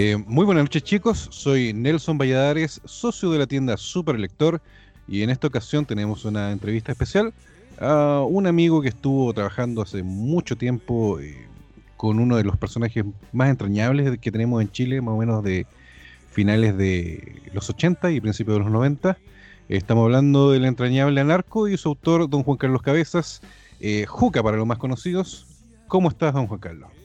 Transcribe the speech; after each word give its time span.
Eh, 0.00 0.16
muy 0.28 0.46
buenas 0.46 0.62
noches 0.62 0.84
chicos, 0.84 1.26
soy 1.32 1.72
Nelson 1.72 2.18
Valladares, 2.18 2.80
socio 2.84 3.32
de 3.32 3.38
la 3.40 3.48
tienda 3.48 3.76
Super 3.76 4.16
Lector 4.16 4.62
y 5.08 5.22
en 5.22 5.30
esta 5.30 5.48
ocasión 5.48 5.86
tenemos 5.86 6.24
una 6.24 6.52
entrevista 6.52 6.92
especial 6.92 7.34
a 7.80 8.20
un 8.24 8.46
amigo 8.46 8.80
que 8.80 8.90
estuvo 8.90 9.34
trabajando 9.34 9.82
hace 9.82 10.04
mucho 10.04 10.54
tiempo 10.54 11.18
eh, 11.18 11.48
con 11.96 12.20
uno 12.20 12.36
de 12.36 12.44
los 12.44 12.56
personajes 12.56 13.04
más 13.32 13.50
entrañables 13.50 14.20
que 14.20 14.30
tenemos 14.30 14.62
en 14.62 14.70
Chile, 14.70 15.00
más 15.00 15.14
o 15.14 15.18
menos 15.18 15.42
de 15.42 15.66
finales 16.30 16.78
de 16.78 17.42
los 17.52 17.68
80 17.68 18.12
y 18.12 18.20
principios 18.20 18.58
de 18.58 18.62
los 18.62 18.70
90. 18.70 19.18
Estamos 19.68 20.04
hablando 20.04 20.52
del 20.52 20.64
entrañable 20.64 21.20
anarco 21.20 21.66
y 21.66 21.76
su 21.76 21.88
autor, 21.88 22.30
don 22.30 22.44
Juan 22.44 22.56
Carlos 22.56 22.82
Cabezas, 22.82 23.42
eh, 23.80 24.06
Juca 24.06 24.44
para 24.44 24.58
los 24.58 24.66
más 24.68 24.78
conocidos. 24.78 25.48
¿Cómo 25.88 26.08
estás, 26.08 26.34
don 26.34 26.46
Juan 26.46 26.60
Carlos? 26.60 26.97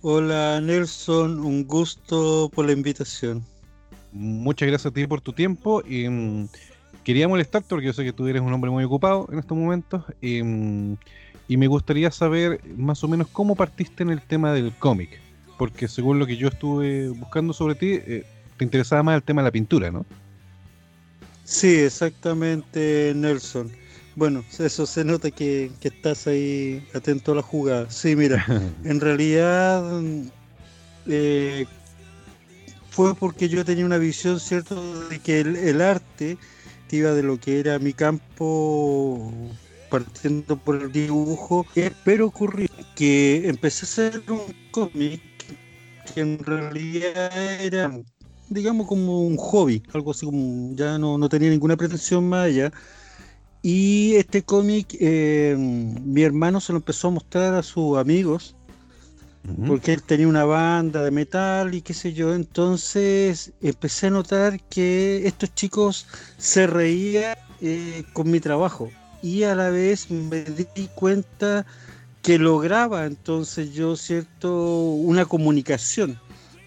Hola 0.00 0.60
Nelson, 0.60 1.40
un 1.40 1.66
gusto 1.66 2.50
por 2.54 2.66
la 2.66 2.72
invitación. 2.72 3.44
Muchas 4.12 4.68
gracias 4.68 4.92
a 4.92 4.94
ti 4.94 5.06
por 5.08 5.20
tu 5.20 5.32
tiempo. 5.32 5.82
Y, 5.84 6.08
mm, 6.08 6.48
quería 7.02 7.26
molestarte 7.26 7.68
porque 7.68 7.86
yo 7.86 7.92
sé 7.92 8.04
que 8.04 8.12
tú 8.12 8.28
eres 8.28 8.42
un 8.42 8.52
hombre 8.52 8.70
muy 8.70 8.84
ocupado 8.84 9.28
en 9.32 9.40
estos 9.40 9.58
momentos. 9.58 10.04
Y, 10.20 10.42
mm, 10.42 10.96
y 11.48 11.56
me 11.56 11.66
gustaría 11.66 12.12
saber 12.12 12.60
más 12.76 13.02
o 13.02 13.08
menos 13.08 13.26
cómo 13.32 13.56
partiste 13.56 14.04
en 14.04 14.10
el 14.10 14.22
tema 14.22 14.52
del 14.52 14.72
cómic. 14.72 15.20
Porque 15.58 15.88
según 15.88 16.20
lo 16.20 16.26
que 16.26 16.36
yo 16.36 16.48
estuve 16.48 17.08
buscando 17.08 17.52
sobre 17.52 17.74
ti, 17.74 17.94
eh, 17.94 18.24
te 18.56 18.64
interesaba 18.64 19.02
más 19.02 19.16
el 19.16 19.22
tema 19.24 19.42
de 19.42 19.48
la 19.48 19.52
pintura, 19.52 19.90
¿no? 19.90 20.06
Sí, 21.42 21.74
exactamente, 21.74 23.12
Nelson. 23.16 23.72
Bueno, 24.18 24.44
eso 24.58 24.84
se 24.84 25.04
nota 25.04 25.30
que, 25.30 25.70
estás 25.80 26.26
ahí 26.26 26.84
atento 26.92 27.30
a 27.30 27.34
la 27.36 27.42
jugada. 27.42 27.88
Sí, 27.88 28.16
mira, 28.16 28.44
en 28.84 28.98
realidad 29.00 30.02
eh, 31.06 31.66
fue 32.90 33.14
porque 33.14 33.48
yo 33.48 33.64
tenía 33.64 33.86
una 33.86 33.96
visión, 33.96 34.40
¿cierto?, 34.40 35.08
de 35.08 35.20
que 35.20 35.38
el, 35.38 35.80
arte 35.80 36.36
iba 36.90 37.12
de 37.12 37.22
lo 37.22 37.38
que 37.38 37.60
era 37.60 37.78
mi 37.78 37.92
campo 37.92 39.32
partiendo 39.88 40.56
por 40.56 40.82
el 40.82 40.90
dibujo, 40.90 41.64
pero 42.02 42.26
ocurrió 42.26 42.66
que 42.96 43.48
empecé 43.48 43.86
a 43.86 44.08
hacer 44.08 44.22
un 44.28 44.52
cómic 44.72 45.20
que 46.12 46.22
en 46.22 46.40
realidad 46.40 47.62
era, 47.62 47.96
digamos, 48.48 48.88
como 48.88 49.22
un 49.22 49.36
hobby, 49.36 49.80
algo 49.92 50.10
así 50.10 50.26
como 50.26 50.74
ya 50.74 50.98
no, 50.98 51.18
no 51.18 51.28
tenía 51.28 51.50
ninguna 51.50 51.76
pretensión 51.76 52.28
más 52.28 52.46
allá 52.46 52.72
y 53.62 54.14
este 54.16 54.42
cómic, 54.42 54.96
eh, 55.00 55.56
mi 55.58 56.22
hermano 56.22 56.60
se 56.60 56.72
lo 56.72 56.78
empezó 56.78 57.08
a 57.08 57.12
mostrar 57.12 57.54
a 57.54 57.62
sus 57.62 57.98
amigos, 57.98 58.54
porque 59.66 59.94
él 59.94 60.02
tenía 60.02 60.28
una 60.28 60.44
banda 60.44 61.02
de 61.02 61.10
metal 61.10 61.74
y 61.74 61.80
qué 61.80 61.94
sé 61.94 62.12
yo. 62.12 62.34
Entonces 62.34 63.52
empecé 63.62 64.08
a 64.08 64.10
notar 64.10 64.60
que 64.68 65.26
estos 65.26 65.54
chicos 65.54 66.06
se 66.36 66.66
reían 66.66 67.34
eh, 67.60 68.04
con 68.12 68.30
mi 68.30 68.40
trabajo 68.40 68.90
y 69.22 69.44
a 69.44 69.54
la 69.54 69.70
vez 69.70 70.10
me 70.10 70.44
di 70.44 70.88
cuenta 70.94 71.66
que 72.22 72.38
lograba 72.38 73.06
entonces 73.06 73.72
yo, 73.72 73.96
¿cierto?, 73.96 74.92
una 74.92 75.24
comunicación 75.24 76.18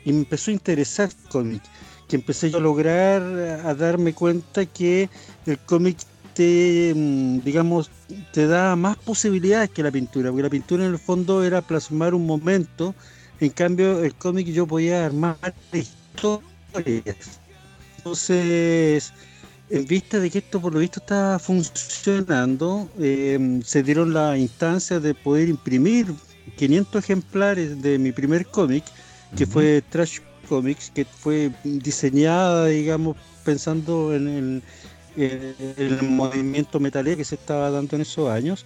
y 0.04 0.12
me 0.12 0.20
empezó 0.20 0.52
a 0.52 0.56
interesar 0.56 1.10
el 1.10 1.30
cómic 1.30 1.62
que 2.08 2.16
empecé 2.16 2.50
yo 2.50 2.58
a 2.58 2.62
lograr 2.62 3.22
a 3.22 3.74
darme 3.76 4.14
cuenta 4.14 4.66
que 4.66 5.10
el 5.46 5.58
cómic 5.60 5.98
te, 6.34 6.94
mm, 6.96 7.40
digamos, 7.42 7.90
te 8.34 8.48
da 8.48 8.76
más 8.76 8.98
posibilidades 8.98 9.70
que 9.70 9.84
la 9.84 9.92
pintura, 9.92 10.30
porque 10.30 10.44
la 10.44 10.50
pintura 10.50 10.86
en 10.86 10.92
el 10.92 11.00
fondo 11.00 11.44
era 11.44 11.62
plasmar 11.62 12.14
un 12.14 12.26
momento, 12.26 12.96
en 13.40 13.50
cambio 13.50 14.04
el 14.04 14.14
cómic 14.16 14.48
yo 14.48 14.68
podía 14.68 15.06
armar 15.06 15.54
historias. 15.74 17.40
Entonces, 17.98 19.14
en 19.70 19.86
vista 19.86 20.20
de 20.20 20.30
que 20.30 20.40
esto 20.40 20.60
por 20.60 20.74
lo 20.74 20.80
visto 20.80 21.00
está 21.00 21.40
funcionando, 21.40 22.90
em, 23.00 23.62
se 23.62 23.84
dieron 23.84 24.14
la 24.14 24.38
instancia 24.38 25.00
de 25.00 25.14
poder 25.14 25.50
imprimir 25.50 26.08
500 26.58 27.04
ejemplares 27.04 27.82
de 27.82 27.98
mi 27.98 28.12
primer 28.12 28.46
cómic, 28.48 28.84
que 29.36 29.46
fue 29.46 29.82
Trash 29.90 30.20
Comics, 30.50 30.92
que 30.94 31.06
fue 31.06 31.52
diseñada, 31.64 32.68
digamos, 32.68 33.16
pensando 33.46 34.14
en 34.14 34.28
el 34.28 34.64
el 35.18 36.00
movimiento 36.04 36.80
metalero 36.80 37.18
que 37.18 37.26
se 37.26 37.36
estaba 37.36 37.70
dando 37.70 37.96
en 37.96 38.02
esos 38.04 38.30
años. 38.30 38.66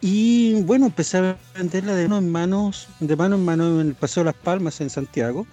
Y 0.00 0.62
bueno, 0.62 0.86
empecé 0.86 1.18
a 1.18 1.36
venderla 1.56 1.94
de 1.94 2.08
mano 2.08 2.18
en 2.18 2.30
manos, 2.30 2.88
de 3.00 3.16
mano 3.16 3.36
en 3.36 3.44
mano 3.44 3.80
en 3.80 3.88
el 3.88 3.94
Paseo 3.94 4.22
de 4.22 4.26
las 4.26 4.34
Palmas 4.34 4.80
en 4.80 4.90
Santiago. 4.90 5.46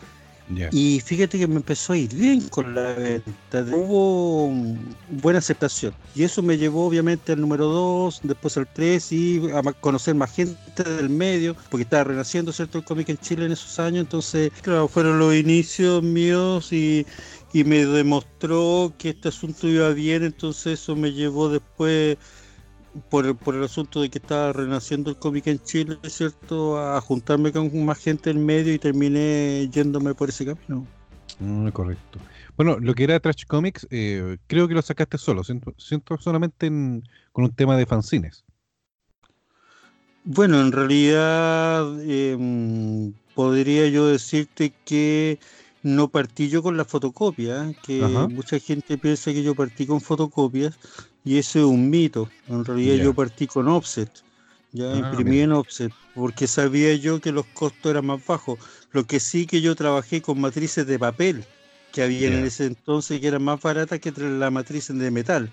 Y 0.71 0.99
fíjate 0.99 1.39
que 1.39 1.47
me 1.47 1.55
empezó 1.55 1.93
a 1.93 1.97
ir 1.97 2.13
bien 2.13 2.41
con 2.49 2.75
la 2.75 2.93
venta. 2.93 3.65
Hubo 3.75 4.51
buena 5.09 5.39
aceptación. 5.39 5.93
Y 6.13 6.23
eso 6.23 6.43
me 6.43 6.57
llevó 6.57 6.85
obviamente 6.85 7.31
al 7.31 7.41
número 7.41 7.65
2, 7.67 8.19
después 8.23 8.57
al 8.57 8.67
3 8.67 9.11
y 9.13 9.41
a 9.51 9.61
conocer 9.73 10.15
más 10.15 10.31
gente 10.31 10.83
del 10.83 11.09
medio, 11.09 11.55
porque 11.69 11.83
estaba 11.83 12.03
renaciendo 12.03 12.51
cierto 12.51 12.77
el 12.77 12.83
cómic 12.83 13.09
en 13.09 13.17
Chile 13.17 13.45
en 13.45 13.53
esos 13.53 13.79
años. 13.79 14.01
Entonces, 14.01 14.51
claro, 14.61 14.87
fueron 14.87 15.17
los 15.17 15.33
inicios 15.33 16.03
míos 16.03 16.71
y, 16.73 17.05
y 17.53 17.63
me 17.63 17.85
demostró 17.85 18.93
que 18.97 19.09
este 19.09 19.29
asunto 19.29 19.67
iba 19.67 19.89
bien, 19.89 20.23
entonces 20.23 20.81
eso 20.81 20.95
me 20.95 21.13
llevó 21.13 21.49
después, 21.49 22.17
por 23.09 23.25
el, 23.25 23.35
por 23.35 23.55
el 23.55 23.63
asunto 23.63 24.01
de 24.01 24.09
que 24.09 24.17
estaba 24.17 24.53
renaciendo 24.53 25.11
el 25.11 25.17
cómic 25.17 25.47
en 25.47 25.59
Chile, 25.59 25.97
¿cierto?, 26.03 26.79
a 26.79 26.99
juntarme 26.99 27.51
con 27.51 27.85
más 27.85 27.99
gente 27.99 28.31
en 28.31 28.43
medio 28.43 28.73
y 28.73 28.79
terminé 28.79 29.69
yéndome 29.71 30.15
por 30.15 30.29
ese 30.29 30.45
camino. 30.45 30.85
Mm, 31.39 31.69
correcto. 31.69 32.19
Bueno, 32.57 32.79
lo 32.79 32.93
que 32.93 33.03
era 33.03 33.19
Trash 33.19 33.45
Comics, 33.47 33.87
eh, 33.89 34.37
creo 34.47 34.67
que 34.67 34.73
lo 34.73 34.81
sacaste 34.81 35.17
solo, 35.17 35.43
siento, 35.43 35.73
siento 35.77 36.17
solamente 36.17 36.69
con 37.31 37.43
un 37.45 37.51
tema 37.51 37.77
de 37.77 37.85
fanzines. 37.85 38.43
Bueno, 40.25 40.61
en 40.61 40.71
realidad 40.71 42.01
em, 42.01 43.13
podría 43.35 43.89
yo 43.89 44.07
decirte 44.07 44.73
que 44.85 45.37
no 45.83 46.07
partí 46.07 46.49
yo 46.49 46.63
con 46.63 46.77
la 46.77 46.85
fotocopia, 46.85 47.73
que 47.85 48.01
mucha 48.31 48.57
gente 48.57 48.97
piensa 48.97 49.33
que 49.33 49.43
yo 49.43 49.53
partí 49.53 49.85
con 49.85 49.99
fotocopias 49.99 50.79
y 51.25 51.37
ese 51.37 51.59
es 51.59 51.65
un 51.65 51.89
mito. 51.89 52.29
En 52.47 52.63
realidad 52.63 53.03
yo 53.03 53.13
partí 53.13 53.47
con 53.47 53.67
offset, 53.67 54.09
ya 54.71 54.93
ah, 54.93 54.97
imprimí 54.97 55.41
en 55.41 55.51
offset, 55.51 55.91
porque 56.15 56.47
sabía 56.47 56.95
yo 56.95 57.19
que 57.19 57.33
los 57.33 57.45
costos 57.47 57.91
eran 57.91 58.05
más 58.05 58.25
bajos. 58.25 58.57
Lo 58.91 59.05
que 59.05 59.19
sí 59.19 59.45
que 59.45 59.61
yo 59.61 59.75
trabajé 59.75 60.21
con 60.21 60.39
matrices 60.39 60.87
de 60.87 60.97
papel, 60.97 61.43
que 61.91 62.01
había 62.01 62.27
en 62.29 62.45
ese 62.45 62.65
entonces 62.65 63.19
que 63.19 63.27
eran 63.27 63.43
más 63.43 63.61
baratas 63.61 63.99
que 63.99 64.11
la 64.11 64.49
matriz 64.49 64.87
de 64.87 65.11
metal. 65.11 65.51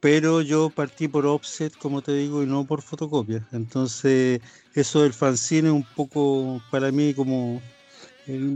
Pero 0.00 0.40
yo 0.40 0.70
partí 0.70 1.06
por 1.06 1.26
offset, 1.26 1.76
como 1.76 2.02
te 2.02 2.12
digo, 2.12 2.42
y 2.42 2.46
no 2.46 2.64
por 2.66 2.82
fotocopia. 2.82 3.46
Entonces, 3.52 4.40
eso 4.74 5.02
del 5.02 5.12
fanzine 5.12 5.68
es 5.68 5.74
un 5.74 5.86
poco 5.96 6.62
para 6.70 6.90
mí 6.90 7.14
como 7.14 7.62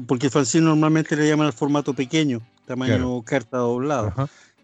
porque 0.07 0.27
el 0.27 0.33
fanzine 0.33 0.65
normalmente 0.65 1.17
le 1.17 1.29
llaman 1.29 1.47
al 1.47 1.53
formato 1.53 1.93
pequeño, 1.95 2.41
tamaño 2.67 3.23
carta 3.23 3.59
doblado. 3.59 4.13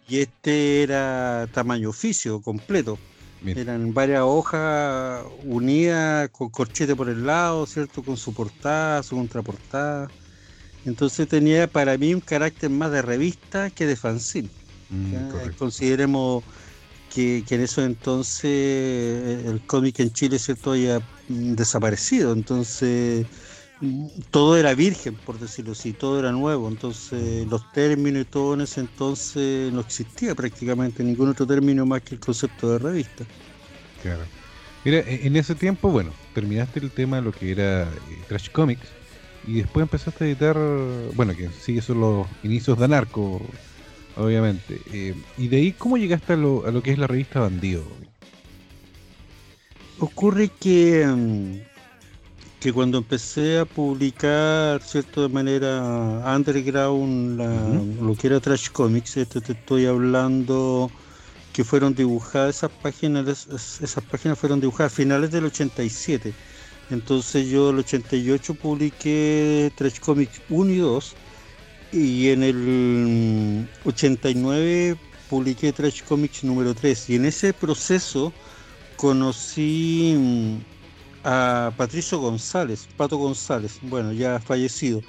Y 0.08 0.18
este 0.18 0.82
era 0.82 1.48
tamaño 1.52 1.90
oficio 1.90 2.40
completo. 2.40 2.98
Eran 3.44 3.92
varias 3.92 4.22
hojas 4.22 5.22
unidas 5.44 6.30
con 6.30 6.48
corchete 6.48 6.96
por 6.96 7.10
el 7.10 7.26
lado, 7.26 7.66
¿cierto? 7.66 8.02
Con 8.02 8.16
su 8.16 8.32
portada, 8.32 9.02
su 9.02 9.16
contraportada. 9.16 10.08
Entonces 10.86 11.28
tenía 11.28 11.66
para 11.66 11.98
mí 11.98 12.14
un 12.14 12.20
carácter 12.20 12.70
más 12.70 12.90
de 12.90 13.02
revista 13.02 13.70
que 13.70 13.86
de 13.86 13.96
fanzine. 13.96 14.48
Mm, 14.88 15.50
Consideremos 15.58 16.42
que, 17.14 17.44
que, 17.46 17.54
en 17.56 17.60
eso 17.62 17.82
entonces 17.82 19.44
el 19.44 19.60
cómic 19.66 20.00
en 20.00 20.12
Chile, 20.12 20.38
¿cierto? 20.38 20.72
Haya 20.72 21.00
desaparecido. 21.28 22.32
Entonces 22.32 23.26
todo 24.30 24.56
era 24.56 24.74
virgen, 24.74 25.14
por 25.14 25.38
decirlo 25.38 25.72
así, 25.72 25.92
todo 25.92 26.18
era 26.18 26.32
nuevo, 26.32 26.68
entonces 26.68 27.46
los 27.46 27.70
términos 27.72 28.22
y 28.22 28.24
todo 28.24 28.54
en 28.54 28.62
ese 28.62 28.80
entonces 28.80 29.72
no 29.72 29.80
existía 29.80 30.34
prácticamente 30.34 31.02
ningún 31.02 31.30
otro 31.30 31.46
término 31.46 31.84
más 31.84 32.02
que 32.02 32.14
el 32.14 32.20
concepto 32.20 32.70
de 32.70 32.78
revista. 32.78 33.24
Claro. 34.02 34.22
Mira, 34.84 34.98
e-, 34.98 35.26
en 35.26 35.36
ese 35.36 35.54
tiempo, 35.54 35.90
bueno, 35.90 36.12
terminaste 36.34 36.80
el 36.80 36.90
tema 36.90 37.16
de 37.16 37.22
lo 37.22 37.32
que 37.32 37.50
era 37.50 37.82
eh, 37.82 37.88
Trash 38.28 38.50
Comics 38.50 38.88
y 39.46 39.54
después 39.54 39.82
empezaste 39.82 40.24
a 40.24 40.26
editar, 40.28 40.56
bueno, 41.14 41.34
que 41.34 41.50
sí, 41.50 41.80
son 41.80 42.00
los 42.00 42.26
inicios 42.42 42.78
de 42.78 42.84
Anarco, 42.84 43.42
obviamente. 44.16 44.80
Eh, 44.92 45.14
y 45.36 45.48
de 45.48 45.56
ahí, 45.56 45.72
¿cómo 45.72 45.96
llegaste 45.96 46.34
a 46.34 46.36
lo, 46.36 46.66
a 46.66 46.70
lo 46.70 46.82
que 46.82 46.92
es 46.92 46.98
la 46.98 47.06
revista 47.06 47.40
Bandido? 47.40 47.84
Ocurre 49.98 50.48
que 50.48 51.06
mm, 51.06 51.73
que 52.64 52.72
cuando 52.72 52.96
empecé 52.96 53.58
a 53.58 53.66
publicar, 53.66 54.80
¿cierto? 54.82 55.20
De 55.20 55.28
manera 55.28 56.24
underground, 56.34 57.38
lo 58.00 58.14
que 58.14 58.28
era 58.28 58.40
Trash 58.40 58.70
Comics, 58.70 59.18
esto 59.18 59.42
te 59.42 59.52
estoy 59.52 59.84
hablando 59.84 60.90
que 61.52 61.62
fueron 61.62 61.94
dibujadas 61.94 62.56
esas 62.56 62.70
páginas, 62.70 63.48
esas 63.82 64.02
páginas 64.04 64.38
fueron 64.38 64.60
dibujadas 64.60 64.94
a 64.94 64.96
finales 64.96 65.30
del 65.30 65.44
87. 65.44 66.32
Entonces 66.88 67.50
yo 67.50 67.68
el 67.68 67.80
88 67.80 68.54
publiqué 68.54 69.70
Trash 69.76 70.00
Comics 70.00 70.40
1 70.48 70.70
y 70.72 70.78
2 70.78 71.14
y 71.92 72.28
en 72.30 72.42
el 72.44 73.68
89 73.84 74.96
publiqué 75.28 75.70
Trash 75.70 76.02
Comics 76.04 76.42
número 76.44 76.74
3 76.74 77.10
y 77.10 77.16
en 77.16 77.26
ese 77.26 77.52
proceso 77.52 78.32
conocí 78.96 80.14
mm, 80.16 80.73
a 81.24 81.72
Patricio 81.76 82.18
González, 82.18 82.86
Pato 82.96 83.16
González, 83.16 83.78
bueno, 83.82 84.12
ya 84.12 84.38
fallecido, 84.38 85.00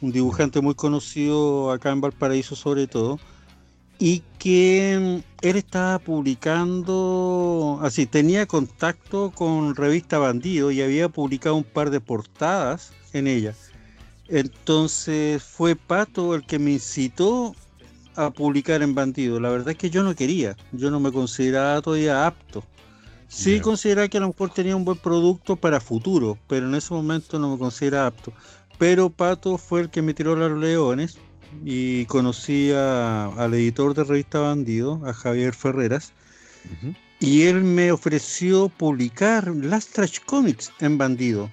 un 0.00 0.12
dibujante 0.12 0.60
muy 0.60 0.74
conocido 0.74 1.70
acá 1.72 1.90
en 1.90 2.00
Valparaíso 2.00 2.54
sobre 2.54 2.86
todo, 2.86 3.18
y 3.98 4.22
que 4.38 5.22
mm, 5.22 5.46
él 5.46 5.56
estaba 5.56 5.98
publicando, 5.98 7.78
así, 7.82 8.06
tenía 8.06 8.46
contacto 8.46 9.30
con 9.30 9.74
revista 9.74 10.18
Bandido 10.18 10.70
y 10.70 10.82
había 10.82 11.08
publicado 11.08 11.56
un 11.56 11.64
par 11.64 11.90
de 11.90 12.00
portadas 12.00 12.92
en 13.12 13.26
ella. 13.26 13.54
Entonces 14.28 15.42
fue 15.42 15.76
Pato 15.76 16.34
el 16.34 16.44
que 16.44 16.58
me 16.58 16.72
incitó 16.72 17.54
a 18.16 18.30
publicar 18.30 18.82
en 18.82 18.94
Bandido. 18.94 19.40
La 19.40 19.50
verdad 19.50 19.70
es 19.70 19.78
que 19.78 19.90
yo 19.90 20.02
no 20.02 20.14
quería, 20.14 20.56
yo 20.72 20.90
no 20.90 21.00
me 21.00 21.12
consideraba 21.12 21.80
todavía 21.80 22.26
apto. 22.26 22.64
Sí 23.32 23.60
consideraba 23.60 24.08
que 24.08 24.18
a 24.18 24.20
lo 24.20 24.28
mejor 24.28 24.50
tenía 24.50 24.76
un 24.76 24.84
buen 24.84 24.98
producto 24.98 25.56
para 25.56 25.80
futuro, 25.80 26.38
pero 26.48 26.68
en 26.68 26.74
ese 26.74 26.92
momento 26.92 27.38
no 27.38 27.52
me 27.52 27.58
consideraba 27.58 28.08
apto. 28.08 28.32
Pero 28.78 29.08
Pato 29.08 29.56
fue 29.56 29.80
el 29.80 29.90
que 29.90 30.02
me 30.02 30.12
tiró 30.12 30.36
los 30.36 30.52
leones 30.58 31.16
y 31.64 32.04
conocí 32.06 32.72
al 32.72 33.54
editor 33.54 33.94
de 33.94 34.04
revista 34.04 34.40
Bandido, 34.40 35.00
a 35.06 35.14
Javier 35.14 35.54
Ferreras, 35.54 36.12
y 37.20 37.42
él 37.44 37.64
me 37.64 37.90
ofreció 37.90 38.68
publicar 38.68 39.48
las 39.48 39.86
Trash 39.86 40.18
Comics 40.26 40.70
en 40.80 40.98
Bandido. 40.98 41.50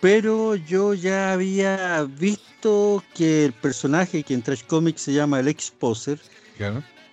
Pero 0.00 0.56
yo 0.56 0.94
ya 0.94 1.32
había 1.32 2.02
visto 2.04 3.04
que 3.14 3.44
el 3.44 3.52
personaje 3.52 4.24
que 4.24 4.34
en 4.34 4.42
Trash 4.42 4.64
Comics 4.64 5.02
se 5.02 5.12
llama 5.12 5.38
el 5.38 5.48
Exposer, 5.48 6.20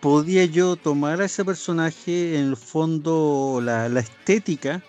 podía 0.06 0.46
yo 0.46 0.76
tomar 0.76 1.20
a 1.20 1.26
ese 1.26 1.44
personaje, 1.44 2.38
en 2.38 2.50
el 2.50 2.58
fondo, 2.58 3.60
la, 3.60 3.90
la 3.90 4.02
estética, 4.02 4.84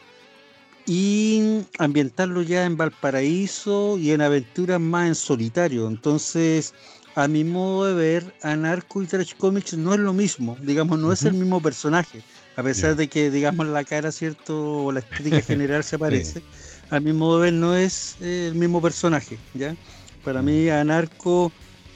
y 0.85 1.63
ambientarlo 1.79 2.43
ya 2.43 2.67
en 2.67 2.77
Valparaíso 2.77 3.97
y 3.97 4.11
en 4.11 4.21
aventuras 4.21 4.79
más 4.79 5.09
en 5.09 5.15
solitario. 5.15 5.89
Entonces, 5.89 6.75
a 7.15 7.29
mi 7.29 7.45
modo 7.45 7.87
de 7.87 7.95
ver, 7.95 8.35
Anarco 8.43 9.03
y 9.03 9.07
Trash 9.07 9.33
Comics 9.39 9.73
no 9.73 9.95
es 9.95 10.01
lo 10.01 10.13
mismo, 10.13 10.55
digamos, 10.61 10.99
no 10.99 11.11
es 11.11 11.23
el 11.23 11.33
mismo 11.33 11.63
personaje, 11.63 12.21
a 12.55 12.63
pesar 12.63 12.95
de 12.95 13.09
que, 13.09 13.31
digamos, 13.31 13.67
la 13.69 13.85
cara, 13.85 14.13
¿cierto? 14.13 14.85
O 14.85 14.93
la 14.93 15.01
estética 15.01 15.41
general 15.51 15.83
se 15.83 15.99
parece, 15.99 16.43
a 16.91 17.01
mi 17.01 17.15
modo 17.15 17.41
de 17.41 17.45
ver 17.45 17.55
no 17.55 17.75
es 17.75 18.21
el 18.21 18.55
mismo 18.55 18.83
personaje, 18.83 19.39
¿ya? 19.55 19.75
Para 20.23 20.43
mí, 20.43 20.69
Anarco 20.69 21.51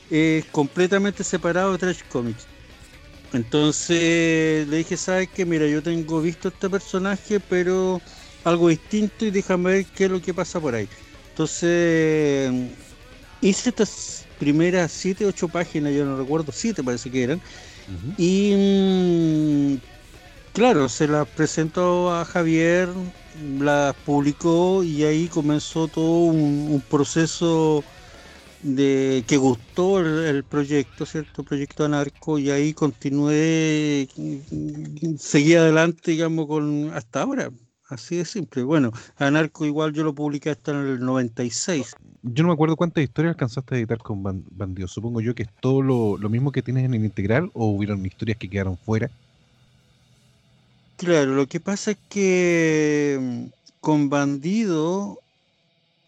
es 0.08 0.46
completamente 0.46 1.22
separado 1.22 1.72
de 1.72 1.78
Trash 1.78 2.00
Comics. 2.10 2.49
Entonces 3.32 4.66
le 4.68 4.78
dije, 4.78 4.96
¿sabes 4.96 5.28
qué? 5.34 5.44
Mira, 5.46 5.66
yo 5.66 5.82
tengo 5.82 6.20
visto 6.20 6.48
este 6.48 6.68
personaje, 6.68 7.38
pero 7.40 8.00
algo 8.44 8.68
distinto 8.68 9.24
y 9.24 9.30
déjame 9.30 9.70
ver 9.70 9.86
qué 9.94 10.06
es 10.06 10.10
lo 10.10 10.20
que 10.20 10.34
pasa 10.34 10.60
por 10.60 10.74
ahí. 10.74 10.88
Entonces 11.30 12.52
hice 13.40 13.68
estas 13.70 14.26
primeras 14.38 14.90
7, 14.92 15.26
8 15.26 15.48
páginas, 15.48 15.92
yo 15.92 16.04
no 16.04 16.16
recuerdo, 16.16 16.52
7 16.52 16.82
parece 16.82 17.10
que 17.10 17.22
eran. 17.22 17.40
Y 18.16 18.54
mm, 18.56 19.74
claro, 20.52 20.88
se 20.88 21.08
las 21.08 21.28
presentó 21.28 22.12
a 22.12 22.24
Javier, 22.24 22.88
las 23.58 23.94
publicó 24.04 24.82
y 24.82 25.04
ahí 25.04 25.28
comenzó 25.28 25.88
todo 25.88 26.24
un, 26.24 26.82
proceso 26.88 27.84
de 28.62 29.24
que 29.26 29.36
gustó 29.36 30.00
el, 30.00 30.44
proyecto, 30.44 31.06
¿cierto? 31.06 31.42
El 31.42 31.48
proyecto 31.48 31.84
Anarco 31.84 32.38
y 32.38 32.50
ahí 32.50 32.72
continué, 32.74 34.08
seguí 35.18 35.54
adelante, 35.54 36.10
digamos, 36.10 36.46
con 36.46 36.90
hasta 36.94 37.22
ahora. 37.22 37.50
Así 37.88 38.16
de 38.16 38.24
simple. 38.24 38.62
Bueno, 38.62 38.92
Anarco 39.16 39.64
igual 39.64 39.92
yo 39.92 40.04
lo 40.04 40.14
publiqué 40.14 40.50
hasta 40.50 40.70
en 40.70 40.86
el 40.86 41.00
96 41.00 41.96
yo 42.22 42.42
no 42.42 42.48
me 42.48 42.54
acuerdo 42.54 42.76
cuántas 42.76 43.02
historias 43.02 43.34
alcanzaste 43.34 43.74
a 43.74 43.78
editar 43.78 43.98
con 43.98 44.22
Bandido. 44.22 44.88
Supongo 44.88 45.20
yo 45.20 45.34
que 45.34 45.44
es 45.44 45.48
todo 45.60 45.82
lo, 45.82 46.28
mismo 46.28 46.52
que 46.52 46.62
tienes 46.62 46.84
en 46.84 46.94
el 46.94 47.04
integral 47.04 47.50
o 47.54 47.66
hubieron 47.66 48.04
historias 48.04 48.38
que 48.38 48.48
quedaron 48.48 48.76
fuera. 48.76 49.10
Claro, 50.96 51.34
lo 51.34 51.46
que 51.46 51.60
pasa 51.60 51.92
es 51.92 51.98
que 52.10 53.18
mm, 53.20 53.44
con 53.80 54.10
Bandido 54.10 55.18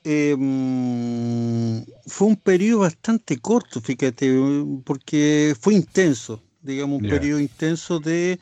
em, 0.04 1.84
fue 2.06 2.28
un 2.28 2.36
periodo 2.36 2.80
bastante 2.80 3.38
corto, 3.38 3.80
fíjate, 3.80 4.32
porque 4.84 5.54
fue 5.60 5.74
intenso, 5.74 6.42
digamos, 6.60 7.00
un 7.02 7.08
periodo 7.08 7.40
intenso 7.40 8.00
de 8.00 8.38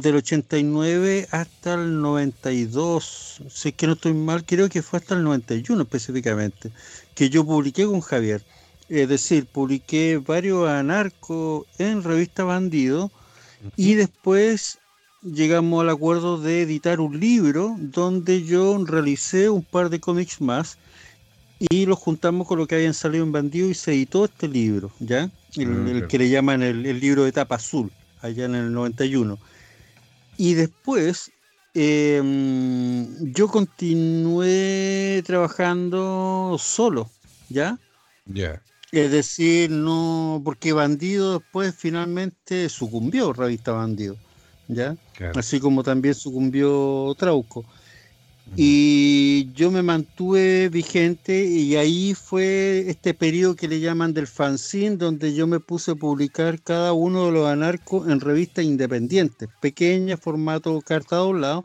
del 0.00 0.16
89 0.16 1.28
hasta 1.30 1.74
el 1.74 2.00
92, 2.00 3.42
si 3.48 3.68
es 3.70 3.74
que 3.74 3.86
no 3.86 3.94
estoy 3.94 4.14
mal, 4.14 4.44
creo 4.44 4.68
que 4.68 4.82
fue 4.82 4.98
hasta 4.98 5.14
el 5.14 5.24
91 5.24 5.82
específicamente, 5.82 6.70
que 7.14 7.30
yo 7.30 7.44
publiqué 7.44 7.84
con 7.86 8.00
Javier. 8.00 8.44
Es 8.88 9.08
decir, 9.08 9.46
publiqué 9.46 10.18
varios 10.18 10.68
anarcos 10.68 11.66
en 11.78 12.04
revista 12.04 12.44
Bandido 12.44 13.10
y 13.74 13.94
después 13.94 14.78
llegamos 15.32 15.82
al 15.82 15.90
acuerdo 15.90 16.38
de 16.38 16.62
editar 16.62 17.00
un 17.00 17.18
libro 17.18 17.76
donde 17.78 18.44
yo 18.44 18.82
realicé 18.84 19.50
un 19.50 19.62
par 19.62 19.90
de 19.90 20.00
cómics 20.00 20.40
más 20.40 20.78
y 21.58 21.86
los 21.86 21.98
juntamos 21.98 22.46
con 22.46 22.58
lo 22.58 22.66
que 22.66 22.74
habían 22.74 22.94
salido 22.94 23.24
en 23.24 23.32
Bandido 23.32 23.68
y 23.68 23.74
se 23.74 23.92
editó 23.92 24.26
este 24.26 24.46
libro, 24.46 24.90
¿ya? 25.00 25.30
El, 25.56 26.02
ah, 26.04 26.08
que 26.08 26.18
le 26.18 26.28
llaman 26.28 26.62
el, 26.62 26.84
el 26.84 27.00
libro 27.00 27.24
de 27.24 27.32
tapa 27.32 27.56
azul, 27.56 27.90
allá 28.20 28.44
en 28.44 28.54
el 28.54 28.72
91. 28.72 29.38
Y 30.36 30.54
después 30.54 31.30
em, 31.72 33.32
yo 33.32 33.48
continué 33.48 35.22
trabajando 35.24 36.56
solo, 36.58 37.10
¿ya? 37.48 37.78
Ya. 38.26 38.62
Es 38.92 39.10
decir, 39.10 39.70
no, 39.70 40.42
porque 40.44 40.72
Bandido 40.72 41.38
después 41.38 41.74
finalmente 41.74 42.68
sucumbió, 42.68 43.32
revista 43.32 43.72
Bandido, 43.72 44.16
¿ya? 44.68 44.96
Así 45.34 45.60
como 45.60 45.82
también 45.82 46.14
sucumbió 46.14 47.14
Trauco. 47.18 47.64
Y 48.54 49.52
yo 49.54 49.72
me 49.72 49.82
mantuve 49.82 50.68
vigente 50.68 51.44
y 51.44 51.74
ahí 51.76 52.14
fue 52.14 52.84
este 52.88 53.12
periodo 53.12 53.56
que 53.56 53.66
le 53.66 53.80
llaman 53.80 54.14
del 54.14 54.28
fanzine, 54.28 54.96
donde 54.96 55.34
yo 55.34 55.46
me 55.48 55.58
puse 55.58 55.90
a 55.90 55.94
publicar 55.96 56.62
cada 56.62 56.92
uno 56.92 57.26
de 57.26 57.32
los 57.32 57.48
anarcos 57.48 58.08
en 58.08 58.20
revistas 58.20 58.64
independientes, 58.64 59.48
pequeñas, 59.60 60.20
formato 60.20 60.80
carta 60.80 61.16
doblado, 61.16 61.64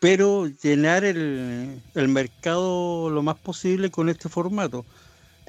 pero 0.00 0.46
llenar 0.48 1.04
el, 1.04 1.80
el 1.94 2.08
mercado 2.08 3.08
lo 3.08 3.22
más 3.22 3.36
posible 3.36 3.90
con 3.90 4.08
este 4.08 4.28
formato. 4.28 4.84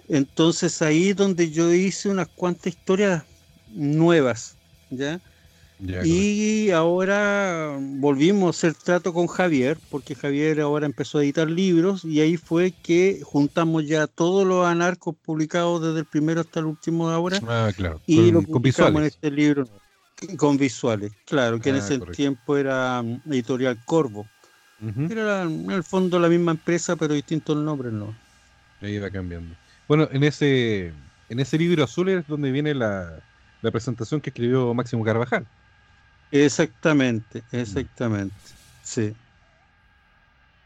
Entonces 0.08 0.82
ahí 0.82 1.14
donde 1.14 1.52
yo 1.52 1.74
hice 1.74 2.10
unas 2.10 2.28
cuantas 2.30 2.68
historias 2.68 3.24
nuevas, 3.68 4.56
¿ya? 4.90 5.20
Y 5.80 6.72
ahora 6.72 7.78
volvimos 7.80 8.48
a 8.48 8.50
hacer 8.58 8.74
trato 8.74 9.14
con 9.14 9.28
Javier, 9.28 9.78
porque 9.92 10.16
Javier 10.16 10.62
ahora 10.62 10.86
empezó 10.86 11.20
a 11.20 11.24
editar 11.24 11.50
libros 11.50 12.04
y 12.04 12.22
ahí 12.22 12.36
fue 12.36 12.72
que 12.72 13.22
juntamos 13.24 13.86
ya 13.86 14.08
todos 14.08 14.46
los 14.46 14.66
anarcos 14.66 15.16
publicados 15.24 15.82
desde 15.84 16.00
el 16.00 16.06
primero 16.06 16.42
hasta 16.42 16.60
el 16.62 16.66
último 16.66 17.10
de 17.10 17.16
ahora. 17.16 17.40
Ah, 17.48 17.72
claro. 17.76 18.02
Y 18.08 18.32
lo 18.32 18.42
publicamos 18.42 19.02
en 19.02 19.08
este 19.08 19.30
libro 19.30 19.68
con 20.38 20.58
visuales, 20.58 21.12
claro, 21.26 21.60
que 21.60 21.70
en 21.70 21.76
ah, 21.76 21.80
ese 21.80 22.00
tiempo 22.00 22.58
era 22.58 23.02
mm, 23.04 23.22
Editorial 23.32 23.78
Corvo. 23.86 24.28
Era 25.10 25.44
en 25.44 25.72
el 25.72 25.84
fondo 25.84 26.20
la 26.20 26.30
misma 26.30 26.52
empresa, 26.52 26.96
pero 26.96 27.16
distintos 27.16 27.58
nombres, 27.58 27.92
¿no? 27.94 28.16
Ahí 28.80 29.00
va 29.00 29.10
cambiando. 29.10 29.56
Bueno, 29.88 30.08
en 30.12 30.24
ese, 30.24 30.94
en 31.30 31.40
ese 31.40 31.58
libro 31.58 31.84
azul 31.84 32.10
es 32.10 32.28
donde 32.28 32.52
viene 32.52 32.76
la, 32.76 33.20
la 33.62 33.72
presentación 33.72 34.22
que 34.22 34.30
escribió 34.30 34.74
Máximo 34.76 35.04
Carvajal. 35.04 35.48
Exactamente, 36.32 37.44
exactamente. 37.52 38.36
Sí. 38.84 39.14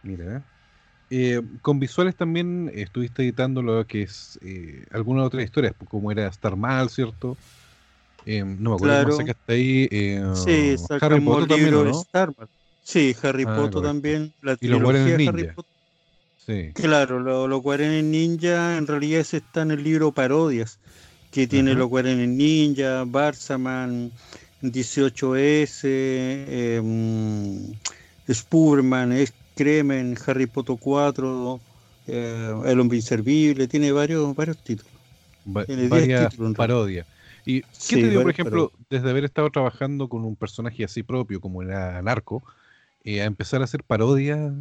Mira. 0.04 0.44
Eh, 1.14 1.42
con 1.62 1.78
visuales 1.78 2.16
también 2.16 2.72
estuviste 2.74 3.24
editando 3.24 3.62
lo 3.62 3.86
que 3.86 4.04
es 4.04 4.40
eh, 4.42 4.86
algunas 4.92 5.26
otras 5.26 5.44
historias, 5.44 5.74
pues, 5.78 5.90
como 5.90 6.10
era 6.10 6.28
Star 6.28 6.56
Mal, 6.56 6.90
¿cierto? 6.90 7.36
Eh, 8.26 8.44
no 8.44 8.70
me 8.70 8.76
acuerdo 8.76 8.96
claro. 8.96 9.10
cómo 9.10 9.18
sacaste 9.18 9.54
ahí. 9.54 9.90
sí, 10.36 10.76
Harry 11.02 11.20
Potter 11.20 11.48
también, 11.50 11.72
¿no? 11.72 12.04
Sí, 12.84 13.16
Harry 13.24 13.46
ah, 13.48 13.56
Potter 13.56 13.82
también. 13.82 14.34
La 14.42 14.58
y 14.60 14.68
los 14.68 14.82
Guarenes 14.82 15.18
Ninja. 15.18 15.56
Sí. 16.38 16.72
Claro, 16.74 17.20
los 17.20 17.50
lo 17.50 17.58
Guarenes 17.58 18.04
Ninja 18.04 18.78
en 18.78 18.88
realidad 18.88 19.26
está 19.32 19.62
en 19.62 19.72
el 19.72 19.84
libro 19.84 20.12
Parodias, 20.12 20.80
que 21.32 21.46
tiene 21.46 21.74
los 21.76 21.88
Guarenes 21.88 22.30
Ninja, 22.30 23.04
Barsaman, 23.06 24.12
18S, 24.62 25.82
eh, 25.84 26.82
Spurman, 28.30 29.14
Cremen, 29.56 30.18
Harry 30.26 30.46
Potter 30.48 30.76
4, 30.80 31.60
eh, 32.08 32.62
El 32.66 32.80
Hombre 32.80 32.98
Inservible, 32.98 33.68
tiene 33.68 33.92
varios, 33.92 34.36
varios 34.36 34.58
títulos. 34.64 34.92
tiene 35.66 35.88
varias 35.88 36.36
parodias. 36.56 37.08
¿Y 37.46 37.62
qué 37.62 37.96
te 37.96 38.10
dio, 38.10 38.22
por 38.22 38.32
ejemplo, 38.32 38.72
desde 38.90 39.10
haber 39.10 39.26
estado 39.26 39.50
trabajando 39.50 40.08
con 40.08 40.24
un 40.24 40.36
personaje 40.36 40.84
así 40.84 41.04
propio 41.04 41.42
como 41.42 41.64
era 41.64 42.02
Narco, 42.02 42.44
eh, 43.04 43.22
a 43.22 43.26
empezar 43.26 43.62
a 43.62 43.64
hacer 43.64 43.84
parodias, 43.84 44.52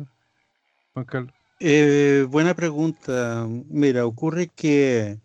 Juan 0.94 1.04
Carlos? 1.04 1.34
Eh, 1.60 2.26
buena 2.28 2.54
pregunta. 2.54 3.46
Mira, 3.68 4.06
ocurre 4.06 4.48
que 4.48 5.18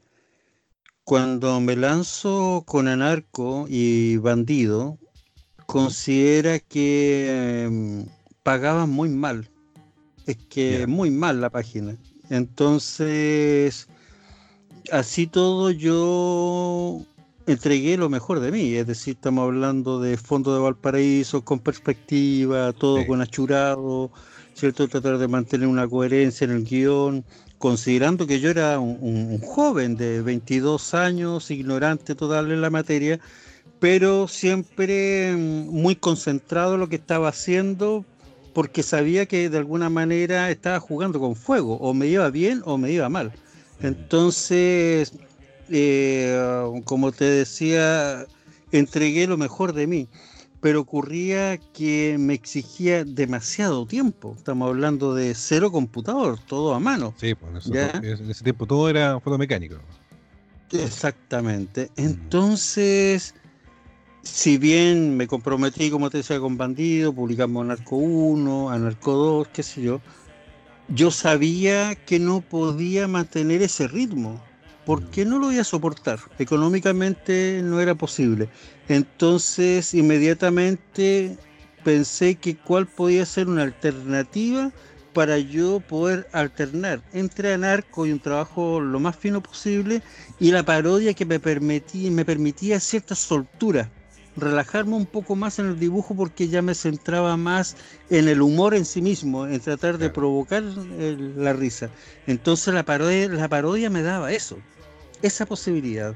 cuando 1.06 1.62
me 1.62 1.76
lanzo 1.76 2.64
con 2.66 2.88
Anarco 2.88 3.68
y 3.70 4.18
Bandido, 4.18 4.98
considera 5.68 6.60
que 6.60 7.64
em, 7.64 8.06
pagaban 8.42 8.90
muy 8.90 9.10
mal. 9.10 9.48
Es 10.26 10.38
que 10.50 10.88
muy 10.88 11.12
mal 11.12 11.42
la 11.42 11.52
página. 11.52 11.96
Entonces, 12.32 13.88
así 14.92 15.28
todo 15.28 15.70
yo 15.70 17.02
entregué 17.46 17.98
lo 17.98 18.10
mejor 18.10 18.40
de 18.40 18.52
mí. 18.52 18.74
Es 18.74 18.88
decir, 18.88 19.14
estamos 19.14 19.44
hablando 19.44 20.00
de 20.00 20.18
fondo 20.18 20.56
de 20.56 20.62
Valparaíso 20.62 21.46
con 21.46 21.60
perspectiva, 21.60 22.74
todo 22.74 23.06
con 23.06 23.22
achurado, 23.22 24.10
¿cierto? 24.56 24.88
Tratar 24.88 25.20
de 25.20 25.28
mantener 25.28 25.68
una 25.68 25.88
coherencia 25.88 26.46
en 26.46 26.52
el 26.52 26.64
guion, 26.64 27.24
considerando 27.66 28.28
que 28.28 28.40
yo 28.40 28.52
era 28.52 28.80
un, 28.80 29.40
joven 29.40 29.98
de 29.98 30.22
22 30.22 30.94
años, 30.94 31.50
ignorante 31.50 32.14
total 32.14 32.52
en 32.52 32.62
la 32.62 32.70
materia, 32.70 33.20
pero 33.80 34.28
siempre 34.28 35.34
mm, 35.36 35.70
muy 35.72 35.96
concentrado 35.96 36.76
en 36.76 36.82
lo 36.82 36.90
que 36.90 36.98
estaba 36.98 37.30
haciendo 37.30 38.06
porque 38.54 38.84
sabía 38.84 39.26
que 39.26 39.50
de 39.50 39.58
alguna 39.58 39.90
manera 39.90 40.52
estaba 40.52 40.80
jugando 40.80 41.20
con 41.20 41.36
fuego, 41.36 41.78
o 41.78 41.96
me 41.96 42.06
iba 42.06 42.30
bien 42.30 42.62
o 42.66 42.78
me 42.78 42.92
iba 42.92 43.10
mal. 43.10 43.32
Entonces, 43.82 45.14
eh, 45.72 46.80
como 46.84 47.12
te 47.14 47.26
decía, 47.26 48.28
entregué 48.72 49.26
lo 49.26 49.38
mejor 49.38 49.74
de 49.74 49.88
mí, 49.88 50.08
pero 50.66 50.80
ocurría 50.80 51.60
que 51.60 52.18
me 52.18 52.34
exigía 52.34 53.06
demasiado 53.06 53.86
tiempo. 53.86 54.34
Estamos 54.36 54.68
hablando 54.68 55.14
de 55.14 55.36
cero 55.36 55.72
computador, 55.72 56.40
todo 56.40 56.74
a 56.74 56.80
mano. 56.80 57.14
Sí, 57.18 57.36
pues 57.36 57.68
en 57.68 58.32
ese 58.32 58.44
tiempo 58.44 58.66
todo 58.66 58.90
era 58.90 59.20
fotomecánico. 59.20 59.76
Exactamente. 60.72 61.92
Mm. 61.98 62.02
Entonces 62.02 63.36
si 64.24 64.58
bien 64.58 65.16
me 65.16 65.28
comprometí, 65.28 65.92
como 65.92 66.10
te 66.10 66.18
decía, 66.18 66.40
con 66.40 66.58
Bandido, 66.58 67.14
publicamos 67.14 67.64
Anarco 67.64 67.98
1, 67.98 68.72
Anarco 68.72 69.14
2, 69.14 69.48
qué 69.50 69.62
sé 69.62 69.84
yo, 69.84 70.02
yo 70.88 71.12
sabía 71.12 71.94
que 71.94 72.18
no 72.18 72.42
podía 72.42 73.08
mantener 73.08 73.62
ese 73.62 73.88
ritmo, 73.88 74.42
porque 74.86 75.26
no 75.26 75.40
lo 75.40 75.52
iba 75.52 75.62
a 75.62 75.66
soportar. 75.66 76.20
Económicamente 76.40 77.62
no 77.64 77.80
era 77.80 77.96
posible. 77.96 78.50
Entonces, 78.88 79.94
inmediatamente 79.94 81.38
pensé 81.84 82.36
que 82.36 82.56
cuál 82.56 82.88
podía 82.88 83.26
ser 83.26 83.48
una 83.48 83.64
alternativa 83.64 84.72
para 85.14 85.38
yo 85.38 85.80
poder 85.80 86.28
alternar 86.34 87.02
entre 87.14 87.54
anarco 87.54 88.06
y 88.06 88.12
un 88.12 88.20
trabajo 88.20 88.82
lo 88.82 89.00
más 89.00 89.16
fino 89.16 89.42
posible 89.42 90.02
y 90.40 90.52
la 90.52 90.64
parodia 90.64 91.14
que 91.14 91.26
me 91.26 91.40
permitía, 91.40 92.12
me 92.12 92.26
permitía 92.26 92.82
cierta 92.82 93.16
soltura 93.16 93.90
relajarme 94.36 94.96
un 94.96 95.06
poco 95.06 95.36
más 95.36 95.60
en 95.60 95.68
el 95.68 95.80
dibujo 95.80 96.16
porque 96.16 96.48
ya 96.48 96.62
me 96.62 96.76
centraba 96.76 97.38
más 97.38 97.78
en 98.10 98.28
el 98.28 98.42
humor 98.42 98.74
en 98.74 98.86
sí 98.86 99.02
mismo, 99.02 99.48
en 99.48 99.60
tratar 99.60 99.98
de 99.98 100.10
provocar 100.10 100.64
la 100.64 101.54
risa. 101.54 101.90
Entonces 102.28 102.74
la 102.74 102.84
parodia, 102.84 103.30
la 103.30 103.48
parodia 103.48 103.90
me 103.90 104.02
daba 104.02 104.34
eso, 104.34 104.58
esa 105.26 105.46
posibilidad. 105.46 106.16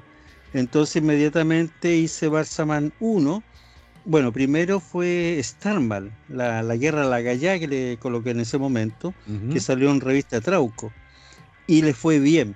Entonces 0.53 0.97
inmediatamente 0.97 1.95
hice 1.95 2.27
Barsaman 2.27 2.91
1. 2.99 3.43
Bueno, 4.05 4.31
primero 4.31 4.79
fue 4.79 5.39
Starmal, 5.43 6.11
la, 6.29 6.63
la 6.63 6.75
guerra 6.75 7.03
a 7.03 7.09
la 7.09 7.21
galla 7.21 7.59
que 7.59 7.67
le 7.67 7.97
coloqué 7.97 8.31
en 8.31 8.39
ese 8.39 8.57
momento, 8.57 9.13
que 9.51 9.59
salió 9.59 9.91
en 9.91 10.01
revista 10.01 10.41
Trauco. 10.41 10.91
Y 11.67 11.81
le 11.83 11.93
fue 11.93 12.19
bien. 12.19 12.55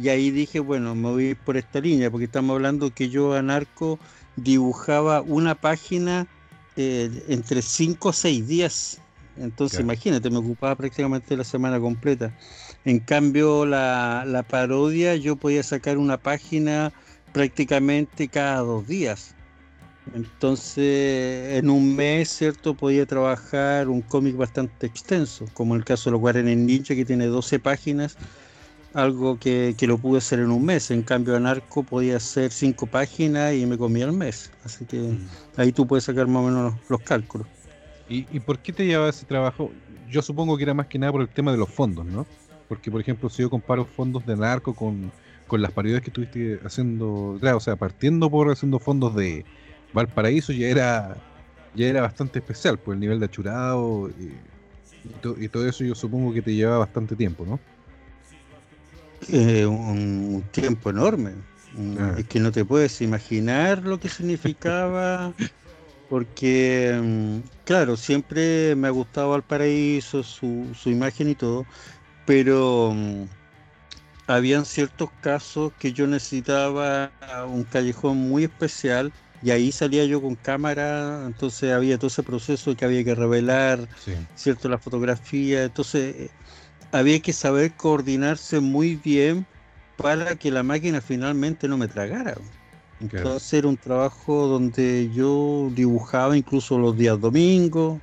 Y 0.00 0.08
ahí 0.08 0.30
dije, 0.30 0.60
bueno, 0.60 0.94
me 0.94 1.10
voy 1.10 1.34
por 1.34 1.56
esta 1.56 1.80
línea, 1.80 2.10
porque 2.10 2.24
estamos 2.24 2.54
hablando 2.54 2.92
que 2.92 3.08
yo 3.08 3.34
anarco 3.34 3.98
dibujaba 4.36 5.20
una 5.20 5.54
página 5.54 6.26
eh, 6.76 7.24
entre 7.28 7.62
5 7.62 8.08
o 8.08 8.12
6 8.12 8.46
días. 8.46 9.00
Entonces, 9.40 9.80
imagínate, 9.80 10.30
me 10.30 10.38
ocupaba 10.38 10.74
prácticamente 10.74 11.36
la 11.36 11.44
semana 11.44 11.78
completa. 11.80 12.34
En 12.84 13.00
cambio, 13.00 13.66
la, 13.66 14.24
la, 14.26 14.42
parodia, 14.42 15.16
yo 15.16 15.36
podía 15.36 15.62
sacar 15.62 15.98
una 15.98 16.16
página 16.16 16.92
prácticamente 17.32 18.28
cada 18.28 18.58
dos 18.60 18.86
días. 18.86 19.34
Entonces, 20.14 21.58
en 21.58 21.68
un 21.68 21.94
mes, 21.94 22.30
¿cierto? 22.30 22.74
Podía 22.74 23.04
trabajar 23.06 23.88
un 23.88 24.00
cómic 24.00 24.36
bastante 24.36 24.86
extenso, 24.86 25.44
como 25.52 25.76
el 25.76 25.84
caso 25.84 26.10
de 26.10 26.12
los 26.12 26.20
Guardianes 26.20 26.56
Ninja, 26.56 26.94
que 26.94 27.04
tiene 27.04 27.26
12 27.26 27.58
páginas 27.58 28.16
algo 28.94 29.38
que, 29.38 29.74
lo 29.82 29.98
pude 29.98 30.18
hacer 30.18 30.40
en 30.40 30.50
un 30.50 30.64
mes. 30.64 30.90
En 30.90 31.02
cambio, 31.02 31.36
Anarco 31.36 31.82
podía 31.82 32.16
hacer 32.16 32.50
cinco 32.50 32.86
páginas 32.86 33.54
y 33.54 33.66
me 33.66 33.78
comía 33.78 34.06
el 34.06 34.12
mes. 34.12 34.50
Así 34.64 34.84
que 34.84 34.98
mm. 34.98 35.28
ahí 35.56 35.72
tú 35.72 35.86
puedes 35.86 36.04
sacar 36.04 36.26
más 36.26 36.42
o 36.42 36.46
menos 36.46 36.74
los, 36.88 37.00
cálculos. 37.00 37.46
¿Y, 38.08 38.40
por 38.40 38.58
qué 38.58 38.72
te 38.72 38.86
llevaba 38.86 39.10
ese 39.10 39.26
trabajo? 39.26 39.70
Yo 40.08 40.22
supongo 40.22 40.56
que 40.56 40.62
era 40.62 40.72
más 40.72 40.86
que 40.86 40.98
nada 40.98 41.12
por 41.12 41.20
el 41.20 41.28
tema 41.28 41.52
de 41.52 41.58
los 41.58 41.68
fondos, 41.68 42.06
¿no? 42.06 42.26
Porque, 42.68 42.90
por 42.90 43.00
ejemplo, 43.00 43.28
si 43.28 43.42
yo 43.42 43.50
comparo 43.50 43.84
fondos 43.84 44.24
de 44.24 44.32
Anarco 44.32 44.74
con, 44.74 45.12
las 45.52 45.72
paridades 45.72 46.02
que 46.02 46.10
estuviste 46.10 46.60
haciendo, 46.64 47.38
o 47.40 47.60
sea, 47.60 47.76
partiendo 47.76 48.30
por 48.30 48.50
haciendo 48.50 48.78
fondos 48.78 49.14
de 49.14 49.44
Valparaíso, 49.92 50.52
ya 50.52 50.68
era 50.68 51.16
ya 51.74 51.86
era 51.86 52.00
bastante 52.00 52.38
especial, 52.38 52.78
por 52.78 52.94
el 52.94 53.00
nivel 53.00 53.20
de 53.20 53.26
achurado 53.26 54.10
y, 54.10 54.34
y 55.38 55.48
todo 55.48 55.68
eso 55.68 55.84
yo 55.84 55.94
supongo 55.94 56.32
que 56.32 56.42
te 56.42 56.54
llevaba 56.54 56.78
bastante 56.78 57.14
tiempo, 57.14 57.44
¿no? 57.46 57.60
Eh, 59.28 59.66
un, 59.66 60.44
tiempo 60.52 60.90
enorme. 60.90 61.32
Ah. 61.98 62.14
Es 62.18 62.26
que 62.26 62.40
no 62.40 62.50
te 62.52 62.64
puedes 62.64 63.00
imaginar 63.00 63.82
lo 63.84 63.98
que 64.00 64.08
significaba, 64.08 65.32
porque, 66.08 66.98
mm, 67.02 67.38
claro, 67.64 67.96
siempre 67.96 68.74
me 68.76 68.88
ha 68.88 68.90
gustado 68.90 69.30
Valparaíso, 69.30 70.22
su, 70.22 70.74
su 70.74 70.90
imagen 70.90 71.28
y 71.30 71.34
todo, 71.34 71.66
pero 72.26 72.92
mm, 72.94 73.24
habían 74.26 74.64
ciertos 74.66 75.10
casos 75.22 75.72
que 75.78 75.92
yo 75.92 76.06
necesitaba 76.06 77.12
un 77.48 77.64
callejón 77.64 78.18
muy 78.18 78.44
especial 78.44 79.12
y 79.42 79.50
ahí 79.50 79.72
salía 79.72 80.04
yo 80.04 80.20
con 80.20 80.34
cámara, 80.36 81.24
entonces 81.26 81.72
había 81.72 81.98
todo 81.98 82.08
ese 82.08 82.22
proceso 82.22 82.76
que 82.76 82.84
había 82.84 83.04
que 83.04 83.14
revelar, 83.14 83.88
cierto, 84.34 84.68
la 84.68 84.78
fotografía, 84.78 85.64
entonces 85.64 86.30
había 86.92 87.20
que 87.20 87.32
saber 87.32 87.74
coordinarse 87.76 88.60
muy 88.60 88.96
bien 88.96 89.46
para 89.96 90.36
que 90.36 90.50
la 90.50 90.62
máquina 90.62 91.00
finalmente 91.00 91.68
no 91.68 91.78
me 91.78 91.88
tragara. 91.88 92.36
Entonces 93.00 93.52
era 93.52 93.68
un 93.68 93.76
trabajo 93.76 94.48
donde 94.48 95.10
yo 95.12 95.70
dibujaba 95.74 96.36
incluso 96.36 96.78
los 96.78 96.96
días 96.96 97.20
domingos, 97.20 98.00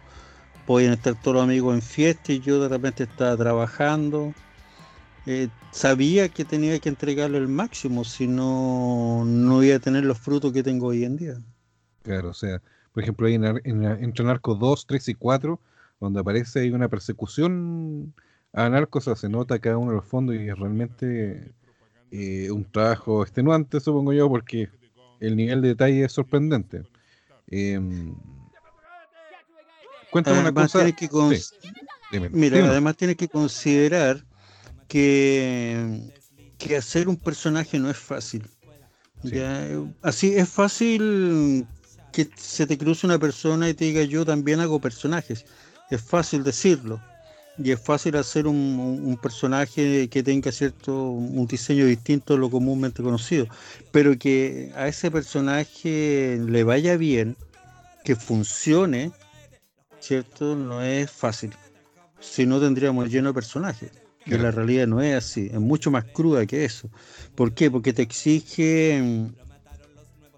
podían 0.65 0.93
estar 0.93 1.15
todos 1.21 1.35
los 1.35 1.43
amigos 1.43 1.75
en 1.75 1.81
fiesta 1.81 2.31
y 2.31 2.39
yo 2.39 2.61
de 2.61 2.69
repente 2.69 3.03
estaba 3.03 3.35
trabajando. 3.35 4.33
Eh, 5.25 5.49
sabía 5.71 6.29
que 6.29 6.45
tenía 6.45 6.79
que 6.79 6.89
entregarle 6.89 7.39
el 7.39 7.47
máximo, 7.47 8.03
si 8.03 8.27
no, 8.27 9.25
no 9.25 9.63
iba 9.63 9.75
a 9.75 9.79
tener 9.79 10.05
los 10.05 10.19
frutos 10.19 10.53
que 10.53 10.63
tengo 10.63 10.87
hoy 10.87 11.03
en 11.03 11.17
día. 11.17 11.41
Claro, 12.03 12.29
o 12.29 12.33
sea, 12.33 12.61
por 12.93 13.03
ejemplo, 13.03 13.27
ahí 13.27 13.33
en, 13.33 13.45
en, 13.45 13.83
entre 13.83 14.23
Narco 14.23 14.55
2, 14.55 14.85
3 14.87 15.09
y 15.09 15.13
4, 15.15 15.59
donde 15.99 16.19
aparece 16.19 16.59
ahí 16.59 16.69
una 16.69 16.87
persecución 16.87 18.13
a 18.55 18.69
Narcos 18.69 19.09
se 19.15 19.27
nota 19.27 19.59
cada 19.59 19.77
uno 19.77 19.91
de 19.91 19.97
los 19.97 20.05
fondos 20.05 20.35
y 20.35 20.47
es 20.47 20.57
realmente 20.57 21.51
eh, 22.11 22.49
un 22.51 22.63
trabajo 22.63 23.21
extenuante, 23.21 23.81
supongo 23.81 24.13
yo, 24.13 24.29
porque 24.29 24.69
el 25.19 25.35
nivel 25.35 25.61
de 25.61 25.69
detalle 25.69 26.05
es 26.05 26.11
sorprendente. 26.11 26.83
Em, 27.47 28.15
cuéntame 30.11 30.39
una 30.39 30.53
cosa. 30.53 30.91
Que 30.91 31.09
Mira, 32.31 32.69
además 32.69 32.95
tienes 32.97 33.17
que 33.17 33.27
considerar 33.27 34.23
que, 34.87 36.11
que 36.57 36.77
hacer 36.77 37.07
un 37.07 37.17
personaje 37.17 37.79
no 37.79 37.89
es 37.89 37.97
fácil. 37.97 38.47
Así 40.01 40.35
es 40.35 40.49
fácil 40.49 41.65
que 42.11 42.29
se 42.35 42.67
te 42.67 42.77
cruce 42.77 43.07
una 43.07 43.17
persona 43.17 43.67
y 43.67 43.73
te 43.73 43.85
diga 43.85 44.03
yo 44.03 44.25
también 44.25 44.59
hago 44.59 44.79
personajes. 44.79 45.45
Es 45.89 46.01
fácil 46.01 46.43
decirlo 46.43 47.01
y 47.57 47.71
es 47.71 47.79
fácil 47.79 48.15
hacer 48.17 48.47
un, 48.47 49.17
personaje 49.21 50.09
que 50.09 50.23
tenga 50.23 50.51
cierto 50.51 51.09
un 51.09 51.47
diseño 51.47 51.85
distinto 51.85 52.33
a 52.33 52.37
lo 52.37 52.49
comúnmente 52.49 53.01
conocido, 53.01 53.47
pero 53.91 54.17
que 54.17 54.71
a 54.75 54.87
ese 54.87 55.09
personaje 55.09 56.37
le 56.45 56.63
vaya 56.63 56.97
bien, 56.97 57.37
que 58.03 58.15
funcione, 58.15 59.11
¿cierto? 59.99 60.55
No 60.55 60.81
es 60.81 61.09
fácil. 61.09 61.51
si 62.19 62.45
no 62.45 62.59
tendríamos 62.59 63.09
lleno 63.09 63.29
de 63.29 63.33
personajes. 63.33 63.91
Que 64.25 64.39
la 64.39 64.49
realidad 64.49 64.87
no 64.87 65.03
es 65.03 65.15
así, 65.15 65.51
es 65.53 65.59
mucho 65.59 65.91
más 65.91 66.03
cruda 66.05 66.47
que 66.47 66.65
eso. 66.65 66.89
¿Por 67.35 67.53
qué? 67.53 67.69
Porque 67.69 67.93
te 67.93 68.01
exige 68.01 68.99
mm, 68.99 69.27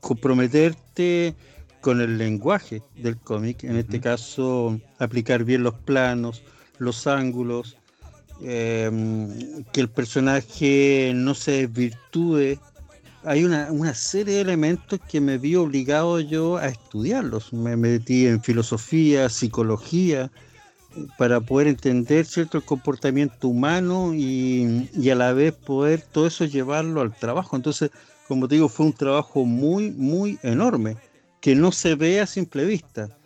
comprometerte 0.01 1.36
con 1.79 2.01
el 2.01 2.17
lenguaje 2.17 2.81
del 2.97 3.15
cómic, 3.15 3.63
en 3.63 3.77
este 3.77 4.01
caso 4.01 4.77
aplicar 5.00 5.45
bien 5.45 5.63
los 5.63 5.74
planos, 5.74 6.43
los 6.79 7.07
ángulos, 7.07 7.77
em, 8.41 9.63
que 9.72 9.81
el 9.81 9.89
personaje 9.89 11.12
no 11.15 11.34
se 11.34 11.67
desvirtúe. 11.67 12.60
Hay 13.24 13.43
una, 13.43 13.72
una, 13.72 13.93
serie 13.93 14.36
de 14.36 14.41
elementos 14.41 15.00
que 15.10 15.19
me 15.19 15.38
vi 15.38 15.55
obligado 15.55 16.19
yo 16.19 16.57
a 16.57 16.67
estudiarlos. 16.67 17.51
Me 17.51 17.75
metí 17.75 18.27
en 18.27 18.41
filosofía, 18.41 19.29
psicología, 19.29 20.31
para 21.17 21.41
poder 21.41 21.67
entender 21.67 22.25
cierto 22.25 22.57
el 22.57 22.63
comportamiento 22.63 23.48
humano 23.48 24.13
y, 24.13 24.89
y, 24.93 25.10
a 25.10 25.15
la 25.15 25.34
vez 25.34 25.53
poder 25.53 26.01
todo 26.01 26.27
eso 26.27 26.46
llevarlo 26.46 27.01
al 27.01 27.15
trabajo. 27.15 27.55
Entonces, 27.55 27.91
como 28.27 28.48
te 28.48 28.55
digo, 28.55 28.69
fue 28.69 28.88
un 28.88 28.93
trabajo 28.93 29.46
muy, 29.46 29.91
muy 29.91 30.39
enorme, 30.43 30.98
que 31.41 31.55
no 31.55 31.72
se 31.72 31.96
ve 31.96 32.19
a 32.19 32.25
simple 32.25 32.65
vista, 32.65 33.16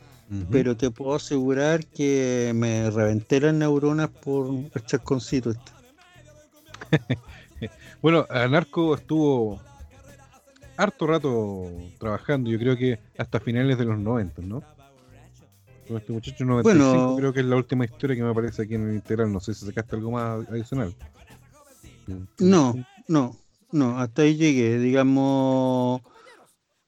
pero 0.50 0.78
te 0.78 0.92
puedo 0.92 1.16
asegurar 1.16 1.86
que 1.86 2.52
me 2.56 2.90
reventé 2.90 3.42
las 3.42 3.54
neuronas 3.54 4.10
por 4.10 4.48
el 4.74 4.86
chasconcito 4.86 5.52
este. 5.52 5.72
bueno, 8.02 8.26
Anarco 8.30 8.96
estuvo 8.96 9.60
harto 10.78 11.08
rato 11.08 11.70
trabajando, 12.00 12.50
yo 12.50 12.58
creo 12.58 12.78
que 12.78 13.00
hasta 13.18 13.40
finales 13.40 13.78
de 13.78 13.86
los 13.86 14.00
90, 14.00 14.42
¿no? 14.42 14.64
este 15.98 16.14
muchacho 16.14 16.46
95 16.46 16.64
bueno, 16.64 17.16
creo 17.18 17.34
que 17.34 17.40
es 17.42 17.46
la 17.46 17.56
última 17.56 17.86
historia 17.86 18.16
que 18.16 18.24
me 18.24 18.30
aparece 18.30 18.64
aquí 18.64 18.76
en 18.76 18.88
el 18.90 18.96
integral. 18.96 19.32
No 19.32 19.40
sé 19.40 19.54
si 19.54 19.66
sacaste 19.66 19.96
algo 19.96 20.12
más 20.12 20.48
adicional. 20.50 20.96
No, 22.40 22.76
no, 23.08 23.36
no, 23.72 24.00
hasta 24.00 24.24
ahí 24.24 24.36
llegué. 24.36 24.80
Digamos, 24.80 26.02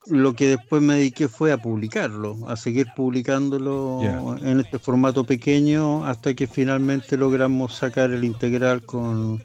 lo 0.08 0.34
que 0.34 0.50
después 0.50 0.82
me 0.82 0.96
dediqué 0.96 1.28
fue 1.28 1.52
a 1.52 1.58
publicarlo, 1.58 2.38
a 2.48 2.56
seguir 2.56 2.88
publicándolo 2.96 4.38
en 4.42 4.60
este 4.60 4.80
formato 4.80 5.24
pequeño 5.24 6.06
hasta 6.06 6.34
que 6.34 6.48
finalmente 6.48 7.18
logramos 7.18 7.76
sacar 7.76 8.12
el 8.12 8.24
integral 8.24 8.84
con, 8.84 9.42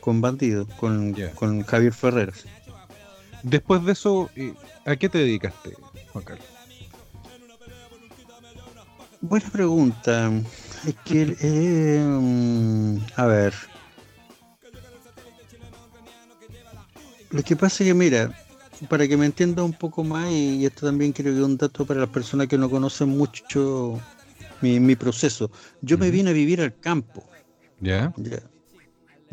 con 0.00 0.20
Bandido, 0.20 0.66
con, 0.78 1.14
con 1.34 1.62
Javier 1.62 1.92
Ferreras. 1.92 2.44
Después 3.42 3.84
de 3.84 3.92
eso, 3.92 4.30
eh, 4.36 4.54
¿a 4.84 4.96
qué 4.96 5.08
te 5.08 5.18
dedicaste, 5.18 5.74
Juan 6.12 6.24
Carlos? 6.24 6.46
Buena 9.20 9.50
pregunta. 9.50 10.30
Es 10.86 10.94
que, 11.04 11.36
eh, 11.40 12.98
a 13.16 13.26
ver. 13.26 13.54
Lo 17.30 17.42
que 17.42 17.56
pasa 17.56 17.82
es 17.82 17.88
que, 17.88 17.94
mira, 17.94 18.32
para 18.88 19.08
que 19.08 19.16
me 19.16 19.26
entienda 19.26 19.62
un 19.62 19.72
poco 19.72 20.04
más, 20.04 20.30
y 20.30 20.64
esto 20.64 20.86
también 20.86 21.12
creo 21.12 21.32
que 21.32 21.40
es 21.40 21.44
un 21.44 21.56
dato 21.56 21.84
para 21.84 22.00
las 22.00 22.08
personas 22.10 22.46
que 22.46 22.58
no 22.58 22.70
conocen 22.70 23.08
mucho 23.08 24.00
mi, 24.60 24.96
proceso. 24.96 25.50
Yo 25.82 25.98
me 25.98 26.10
vine 26.10 26.30
a 26.30 26.32
vivir 26.32 26.60
al 26.60 26.78
campo. 26.78 27.24
¿Ya? 27.80 28.12
Ya. 28.16 28.40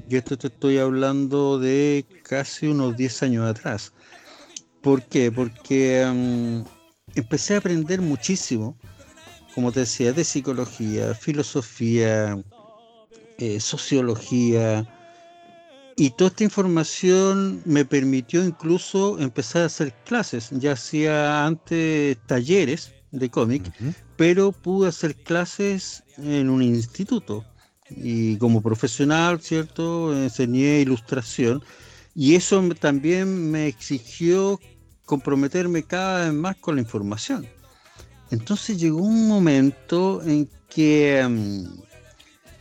Yo 0.08 0.18
esto 0.18 0.38
te 0.38 0.48
estoy 0.48 0.78
hablando 0.78 1.58
de 1.58 2.06
casi 2.24 2.68
unos 2.68 2.98
10 2.98 3.24
años 3.24 3.46
atrás. 3.48 3.94
¿Por 4.82 5.04
qué? 5.04 5.32
Porque 5.32 6.02
empecé 7.16 7.56
a 7.56 7.58
aprender 7.58 8.02
muchísimo 8.02 8.78
como 9.56 9.72
te 9.72 9.80
decía, 9.80 10.12
de 10.12 10.26
psicología, 10.26 11.14
filosofía, 11.16 12.38
eh, 13.38 13.60
sociología. 13.62 14.86
Y 15.98 16.10
toda 16.12 16.30
esta 16.30 16.44
información 16.44 17.62
me 17.66 17.86
permitió 17.86 18.44
incluso 18.44 19.18
empezar 19.20 19.62
a 19.64 19.66
hacer 19.68 19.94
clases. 20.06 20.50
Ya 20.52 20.74
hacía 20.74 21.46
antes 21.46 22.18
talleres 22.28 22.94
de 23.12 23.30
cómic, 23.30 23.72
pero 24.18 24.52
pude 24.52 24.90
hacer 24.90 25.16
clases 25.16 26.04
en 26.18 26.50
un 26.50 26.62
instituto. 26.62 27.46
Y 27.90 28.38
como 28.38 28.62
profesional, 28.62 29.42
¿cierto? 29.42 30.14
Enseñé 30.14 30.82
ilustración. 30.82 31.64
Y 32.14 32.36
eso 32.36 32.62
también 32.80 33.52
me 33.52 33.68
exigió 33.68 34.60
comprometerme 35.06 35.84
cada 35.84 36.26
vez 36.26 36.34
más 36.34 36.58
con 36.58 36.76
la 36.76 36.82
información. 36.82 37.48
Entonces 38.32 38.80
llegó 38.80 39.02
un 39.02 39.28
momento 39.28 40.22
en 40.24 40.50
que, 40.68 41.24
um, 41.26 41.86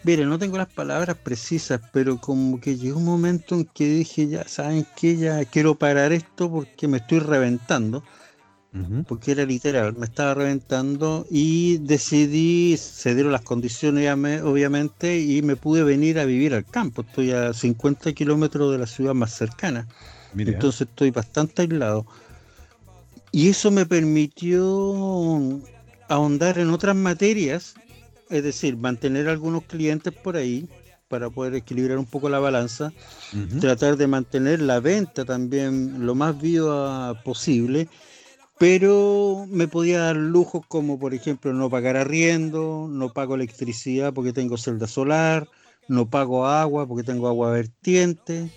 mire, 0.04 0.24
no 0.26 0.38
tengo 0.38 0.58
las 0.58 0.72
palabras 0.72 1.16
precisas, 1.16 1.80
pero 1.92 2.18
como 2.18 2.60
que 2.60 2.76
llegó 2.76 2.98
un 2.98 3.04
momento 3.04 3.54
en 3.54 3.64
que 3.64 3.86
dije, 3.88 4.28
ya, 4.28 4.46
¿saben 4.46 4.86
qué? 4.96 5.16
Ya 5.16 5.44
quiero 5.44 5.74
parar 5.74 6.12
esto 6.12 6.50
porque 6.50 6.88
me 6.88 6.98
estoy 6.98 7.18
reventando. 7.18 8.02
Porque 9.06 9.30
era 9.30 9.44
literal, 9.44 9.94
me 9.96 10.04
estaba 10.04 10.34
reventando 10.34 11.28
y 11.30 11.78
decidí, 11.78 12.76
se 12.76 13.14
dieron 13.14 13.30
las 13.30 13.42
condiciones 13.42 14.12
obviamente 14.42 15.20
y 15.20 15.42
me 15.42 15.54
pude 15.54 15.84
venir 15.84 16.18
a 16.18 16.24
vivir 16.24 16.54
al 16.54 16.64
campo. 16.64 17.02
Estoy 17.02 17.30
a 17.30 17.52
50 17.52 18.12
kilómetros 18.14 18.72
de 18.72 18.78
la 18.78 18.88
ciudad 18.88 19.14
más 19.14 19.32
cercana. 19.32 19.86
Entonces 20.36 20.88
estoy 20.88 21.12
bastante 21.12 21.62
aislado. 21.62 22.04
Y 23.30 23.48
eso 23.48 23.70
me 23.70 23.86
permitió 23.86 24.58
ahondar 26.08 26.58
en 26.58 26.70
otras 26.70 26.96
materias, 26.96 27.76
es 28.30 28.42
decir, 28.42 28.76
mantener 28.76 29.28
algunos 29.28 29.64
clientes 29.64 30.12
por 30.12 30.36
ahí 30.36 30.68
para 31.08 31.30
poder 31.30 31.54
equilibrar 31.54 31.98
un 31.98 32.06
poco 32.06 32.28
la 32.28 32.38
balanza, 32.38 32.92
tratar 33.60 33.96
de 33.96 34.06
mantener 34.06 34.60
la 34.60 34.80
venta 34.80 35.24
también 35.24 36.06
lo 36.06 36.14
más 36.14 36.40
viva 36.40 37.22
posible, 37.22 37.88
pero 38.58 39.46
me 39.48 39.68
podía 39.68 40.00
dar 40.00 40.16
lujos 40.16 40.66
como 40.66 40.98
por 40.98 41.14
ejemplo 41.14 41.52
no 41.52 41.70
pagar 41.70 41.96
arriendo, 41.96 42.88
no 42.90 43.12
pago 43.12 43.34
electricidad 43.34 44.12
porque 44.12 44.32
tengo 44.32 44.56
celda 44.56 44.86
solar, 44.86 45.48
no 45.88 46.08
pago 46.08 46.46
agua 46.46 46.86
porque 46.86 47.04
tengo 47.04 47.28
agua 47.28 47.50
vertiente. 47.50 48.50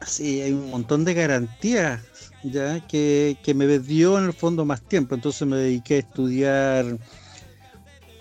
Así 0.00 0.40
hay 0.40 0.52
un 0.52 0.70
montón 0.70 1.04
de 1.04 1.14
garantías 1.14 2.00
ya 2.42 2.86
que, 2.86 3.36
me 3.54 3.78
dio 3.78 4.18
en 4.18 4.24
el 4.24 4.32
fondo 4.32 4.64
más 4.64 4.82
tiempo. 4.82 5.14
Entonces 5.14 5.46
me 5.46 5.56
dediqué 5.56 5.96
a 5.96 5.98
estudiar, 5.98 6.98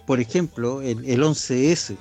por 0.09 0.19
ejemplo, 0.19 0.81
el, 0.81 1.21
11S. 1.21 1.95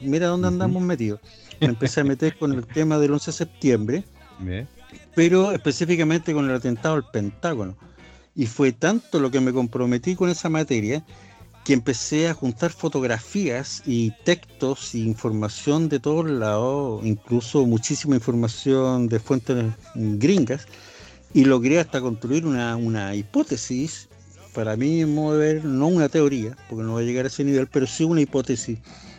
Mira 0.00 0.28
dónde 0.28 0.48
andamos 0.48 0.82
metidos. 0.82 1.20
Me 1.60 1.66
empecé 1.66 2.00
a 2.00 2.04
meter 2.04 2.38
con 2.38 2.50
el 2.54 2.66
tema 2.66 2.98
del 2.98 3.12
11 3.12 3.30
de 3.30 3.36
septiembre, 3.36 4.04
pero 5.14 5.52
específicamente 5.52 6.32
con 6.32 6.48
el 6.48 6.56
atentado 6.56 6.94
al 6.94 7.10
Pentágono. 7.10 7.76
Y 8.34 8.46
fue 8.46 8.72
tanto 8.72 9.20
lo 9.20 9.30
que 9.30 9.40
me 9.40 9.52
comprometí 9.52 10.16
con 10.16 10.30
esa 10.30 10.48
materia 10.48 11.04
que 11.62 11.74
empecé 11.74 12.26
a 12.26 12.32
juntar 12.32 12.70
fotografías 12.70 13.82
y 13.84 14.12
textos 14.24 14.94
e 14.94 15.00
información 15.00 15.90
de 15.90 16.00
todos 16.00 16.30
lados, 16.30 17.04
incluso 17.04 17.66
muchísima 17.66 18.14
información 18.14 19.08
de 19.08 19.20
fuentes 19.20 19.74
gringas, 19.94 20.66
y 21.34 21.44
logré 21.44 21.80
hasta 21.80 22.00
construir 22.00 22.46
una, 22.46 23.14
hipótesis, 23.14 24.08
para 24.54 24.76
mí 24.76 25.04
mover, 25.04 25.64
no 25.64 25.88
una 25.88 26.08
teoría, 26.08 26.56
porque 26.68 26.84
no 26.84 26.94
va 26.94 27.00
a 27.00 27.02
llegar 27.02 27.24
a 27.24 27.28
ese 27.28 27.44
nivel, 27.44 27.66
pero 27.66 27.86
sí 27.86 28.04
una 28.04 28.20
hipótesis 28.20 28.78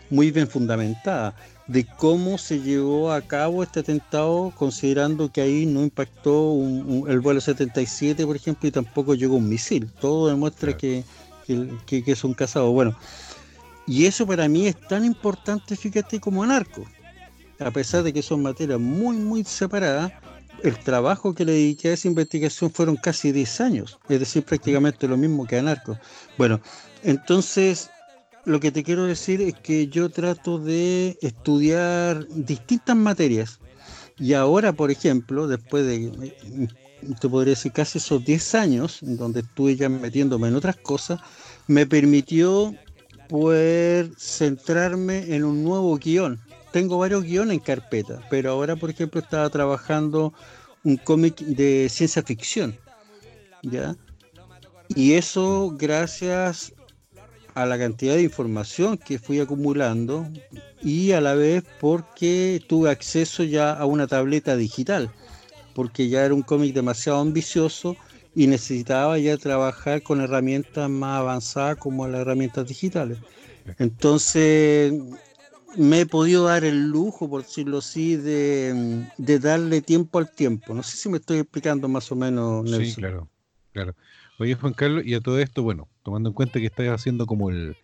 muy 0.09 0.31
bien 0.31 0.47
fundamentada 0.47 1.35
de 1.67 1.85
cómo 1.85 2.37
se 2.37 2.59
llevó 2.59 3.11
a 3.11 3.21
cabo 3.21 3.63
este 3.63 3.79
atentado, 3.79 4.53
considerando 4.55 5.31
que 5.31 5.41
ahí 5.41 5.65
no 5.65 5.81
impactó 5.81 6.53
el 7.07 7.19
vuelo 7.21 7.39
77, 7.39 8.25
por 8.25 8.35
ejemplo, 8.35 8.67
y 8.67 8.71
tampoco 8.71 9.15
llegó 9.15 9.37
un 9.37 9.47
misil. 9.47 9.89
Todo 9.99 10.27
demuestra 10.27 10.75
que, 10.75 11.03
que, 11.47 12.03
que, 12.03 12.15
son 12.15 12.33
casados. 12.33 12.71
Bueno, 12.71 12.95
y 13.87 14.05
eso 14.05 14.27
para 14.27 14.47
mí 14.47 14.67
es 14.67 14.79
tan 14.87 15.05
importante, 15.05 15.75
fíjate, 15.75 16.19
como 16.19 16.43
anarco. 16.43 16.83
A 17.59 17.71
pesar 17.71 18.03
de 18.03 18.11
que 18.11 18.21
son 18.21 18.41
materias 18.41 18.79
muy, 18.79 19.15
muy 19.15 19.43
separadas, 19.45 20.11
el 20.63 20.79
trabajo 20.79 21.35
que 21.35 21.45
le 21.45 21.51
dediqué 21.51 21.89
a 21.89 21.93
esa 21.93 22.07
investigación 22.07 22.71
fueron 22.71 22.95
casi 22.95 23.31
10 23.31 23.61
años, 23.61 23.99
es 24.07 24.19
decir, 24.19 24.43
prácticamente 24.43 25.07
lo 25.07 25.17
mismo 25.17 25.45
que 25.45 25.59
a. 25.59 25.99
Bueno, 26.37 26.61
entonces 27.03 27.89
lo 28.45 28.59
que 28.59 28.71
te 28.71 28.83
quiero 28.83 29.05
decir 29.05 29.41
es 29.41 29.55
que 29.55 29.87
yo 29.87 30.09
trato 30.09 30.59
de 30.59 31.17
estudiar 31.21 32.25
distintas 32.29 32.95
materias 32.95 33.59
y 34.17 34.33
ahora, 34.33 34.71
por 34.71 34.89
ejemplo, 34.89 35.47
después 35.47 35.85
de, 35.85 36.33
te 37.19 37.29
podría 37.29 37.51
decir, 37.51 37.73
casi 37.73 37.97
esos 37.97 38.23
10 38.23 38.55
años, 38.55 38.99
donde 39.01 39.41
estuve 39.41 39.75
ya 39.75 39.89
metiéndome 39.89 40.47
en 40.47 40.55
otras 40.55 40.77
cosas, 40.77 41.19
me 41.67 41.85
permitió 41.85 42.73
poder 43.27 44.11
centrarme 44.17 45.35
en 45.35 45.43
un 45.43 45.63
nuevo 45.63 45.97
guion 45.97 46.39
tengo 46.73 46.97
varios 46.97 47.23
guiones 47.23 47.53
en 47.53 47.59
carpeta, 47.59 48.19
pero 48.31 48.49
ahora, 48.51 48.75
por 48.75 48.89
ejemplo, 48.89 49.21
estaba 49.21 49.47
trabajando 49.49 50.33
un 50.83 50.97
cómic 50.97 51.37
de 51.37 51.87
ciencia 51.87 52.23
ficción, 52.23 52.75
¿ya? 53.61 53.95
Y 54.95 55.13
eso 55.13 55.71
gracias 55.77 56.73
a 57.53 57.67
la 57.67 57.77
cantidad 57.77 58.15
de 58.15 58.23
información 58.23 58.97
que 58.97 59.19
fui 59.19 59.39
acumulando 59.39 60.27
y 60.81 61.11
a 61.11 61.21
la 61.21 61.35
vez 61.35 61.63
porque 61.79 62.59
tuve 62.67 62.89
acceso 62.89 63.43
ya 63.43 63.71
a 63.71 63.85
una 63.85 64.07
tableta 64.07 64.57
digital, 64.57 65.11
porque 65.75 66.09
ya 66.09 66.25
era 66.25 66.33
un 66.33 66.41
cómic 66.41 66.73
demasiado 66.73 67.19
ambicioso 67.19 67.95
y 68.33 68.47
necesitaba 68.47 69.19
ya 69.19 69.37
trabajar 69.37 70.01
con 70.01 70.21
herramientas 70.21 70.89
más 70.89 71.19
avanzadas 71.19 71.77
como 71.77 72.07
las 72.07 72.21
herramientas 72.21 72.67
digitales. 72.67 73.19
Entonces 73.77 74.91
me 75.77 76.01
he 76.01 76.05
podido 76.05 76.45
dar 76.45 76.63
el 76.63 76.89
lujo, 76.89 77.29
por 77.29 77.43
decirlo 77.43 77.79
así, 77.79 78.15
de, 78.15 79.05
darle 79.17 79.81
tiempo 79.81 80.19
al 80.19 80.29
tiempo. 80.29 80.73
No 80.73 80.83
sé 80.83 80.97
si 80.97 81.09
me 81.09 81.17
estoy 81.17 81.39
explicando 81.39 81.87
más 81.87 82.11
o 82.11 82.15
menos. 82.15 82.63
Nelson. 82.63 82.85
Sí, 82.85 82.95
claro, 82.95 83.29
claro. 83.71 83.95
Oye, 84.39 84.55
Juan 84.55 84.73
Carlos, 84.73 85.03
y 85.05 85.13
a 85.13 85.21
todo 85.21 85.39
esto, 85.39 85.63
bueno, 85.63 85.87
tomando 86.03 86.29
en 86.29 86.33
cuenta 86.33 86.59
que 86.59 86.65
estás 86.65 86.87
haciendo 86.87 87.25
como 87.25 87.49
el, 87.49 87.75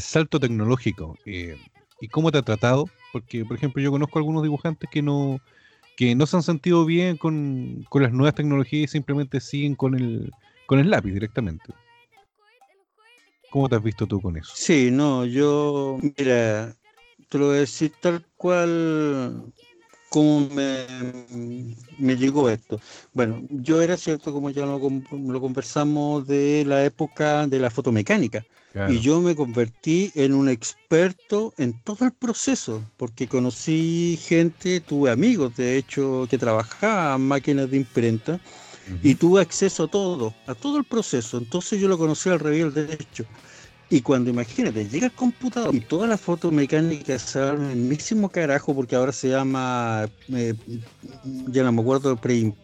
salto 0.00 0.40
tecnológico, 0.40 1.16
eh, 1.26 1.56
¿y 2.00 2.08
cómo 2.08 2.32
te 2.32 2.38
ha 2.38 2.42
tratado? 2.42 2.88
Porque, 3.12 3.44
por 3.44 3.56
ejemplo, 3.56 3.82
yo 3.82 3.90
conozco 3.90 4.18
algunos 4.18 4.42
dibujantes 4.42 4.88
que 4.90 5.02
no 5.02 5.40
que 5.96 6.14
no 6.14 6.26
se 6.26 6.36
han 6.36 6.42
sentido 6.42 6.86
bien 6.86 7.18
con, 7.18 7.84
con 7.90 8.02
las 8.02 8.12
nuevas 8.12 8.34
tecnologías 8.34 8.84
y 8.84 8.92
simplemente 8.92 9.40
siguen 9.40 9.74
con 9.74 9.94
el, 9.94 10.32
con 10.66 10.78
el 10.78 10.90
lápiz 10.90 11.12
directamente. 11.12 11.74
¿Cómo 13.50 13.68
te 13.68 13.76
has 13.76 13.82
visto 13.82 14.06
tú 14.06 14.20
con 14.20 14.36
eso? 14.38 14.50
Sí, 14.54 14.90
no, 14.90 15.26
yo, 15.26 15.98
mira, 16.16 16.74
te 17.32 17.38
lo 17.38 17.46
voy 17.46 17.56
a 17.56 17.60
decir 17.60 17.90
tal 17.98 18.22
cual 18.36 19.42
como 20.10 20.50
me, 20.50 20.84
me 21.98 22.14
llegó 22.14 22.50
esto. 22.50 22.78
Bueno, 23.14 23.42
yo 23.48 23.80
era 23.80 23.96
cierto, 23.96 24.34
como 24.34 24.50
ya 24.50 24.66
lo, 24.66 24.78
lo 24.78 25.40
conversamos, 25.40 26.26
de 26.26 26.64
la 26.66 26.84
época 26.84 27.46
de 27.46 27.58
la 27.58 27.70
fotomecánica. 27.70 28.44
Y 28.86 29.00
yo 29.00 29.20
me 29.22 29.34
convertí 29.34 30.12
en 30.14 30.34
un 30.34 30.48
experto 30.50 31.54
en 31.56 31.82
todo 31.82 32.04
el 32.04 32.12
proceso, 32.12 32.82
porque 32.98 33.28
conocí 33.28 34.18
gente, 34.22 34.80
tuve 34.80 35.10
amigos, 35.10 35.54
de 35.56 35.78
hecho, 35.78 36.26
que 36.28 36.36
trabajaban 36.38 37.22
máquinas 37.22 37.70
de 37.70 37.78
imprenta, 37.78 38.40
y 39.00 39.14
tuve 39.14 39.40
acceso 39.40 39.84
a 39.84 39.88
todo, 39.88 40.34
a 40.46 40.54
todo 40.54 40.76
el 40.78 40.84
proceso. 40.84 41.38
Entonces 41.38 41.80
yo 41.80 41.88
lo 41.88 41.96
conocí 41.96 42.28
al 42.28 42.40
revés 42.40 42.74
del 42.74 42.88
derecho. 42.88 43.26
Y 43.92 44.00
cuando 44.00 44.30
imagínate, 44.30 44.88
llega 44.88 45.04
el 45.04 45.12
computador 45.12 45.74
y 45.74 45.80
toda 45.80 46.06
la 46.06 46.16
foto 46.16 46.50
mecánica 46.50 47.18
se 47.18 47.38
va 47.38 47.50
el 47.50 47.76
mismísimo 47.76 48.30
carajo 48.30 48.74
porque 48.74 48.96
ahora 48.96 49.12
se 49.12 49.28
llama, 49.28 50.08
eh, 50.32 50.54
ya 51.48 51.62
no 51.62 51.72
me 51.72 51.82
acuerdo, 51.82 52.16
pre, 52.16 52.54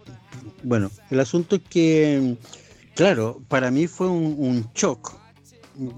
bueno, 0.63 0.91
el 1.11 1.21
asunto 1.21 1.57
es 1.57 1.63
que, 1.69 2.39
claro, 2.95 3.43
para 3.47 3.71
mí 3.71 3.87
fue 3.87 4.09
un, 4.09 4.71
shock 4.75 5.19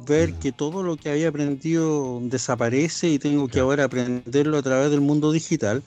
ver 0.04 0.34
que 0.34 0.50
todo 0.50 0.82
lo 0.82 0.96
que 0.96 1.10
había 1.10 1.28
aprendido 1.28 2.18
desaparece 2.24 3.10
y 3.10 3.20
tengo 3.20 3.46
que 3.46 3.60
ahora 3.60 3.84
aprenderlo 3.84 4.58
a 4.58 4.62
través 4.62 4.90
del 4.90 5.00
mundo 5.00 5.30
digital. 5.30 5.84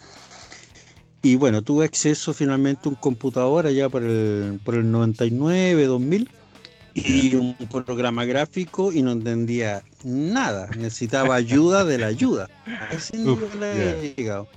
Y 1.22 1.36
bueno, 1.36 1.62
tuve 1.62 1.84
acceso 1.84 2.34
finalmente 2.34 2.84
a 2.86 2.90
un 2.92 2.96
computador 2.96 3.68
allá 3.68 3.90
por 3.90 4.04
el, 4.04 4.62
por 4.64 4.76
el 4.76 4.90
99, 4.90 5.86
2000 5.86 6.30
y 6.94 7.36
un 7.36 7.56
programa 7.70 8.26
gráfico 8.26 8.92
y 8.92 9.02
no 9.02 9.12
entendía 9.12 9.84
nada. 10.04 10.70
Necesitaba 10.78 11.36
ayuda 11.36 11.86
de 11.86 11.98
la 11.98 12.08
ayuda. 12.08 12.50
A 12.66 12.94
ese 12.94 13.18
nivel 13.18 14.16
llegado. 14.16 14.48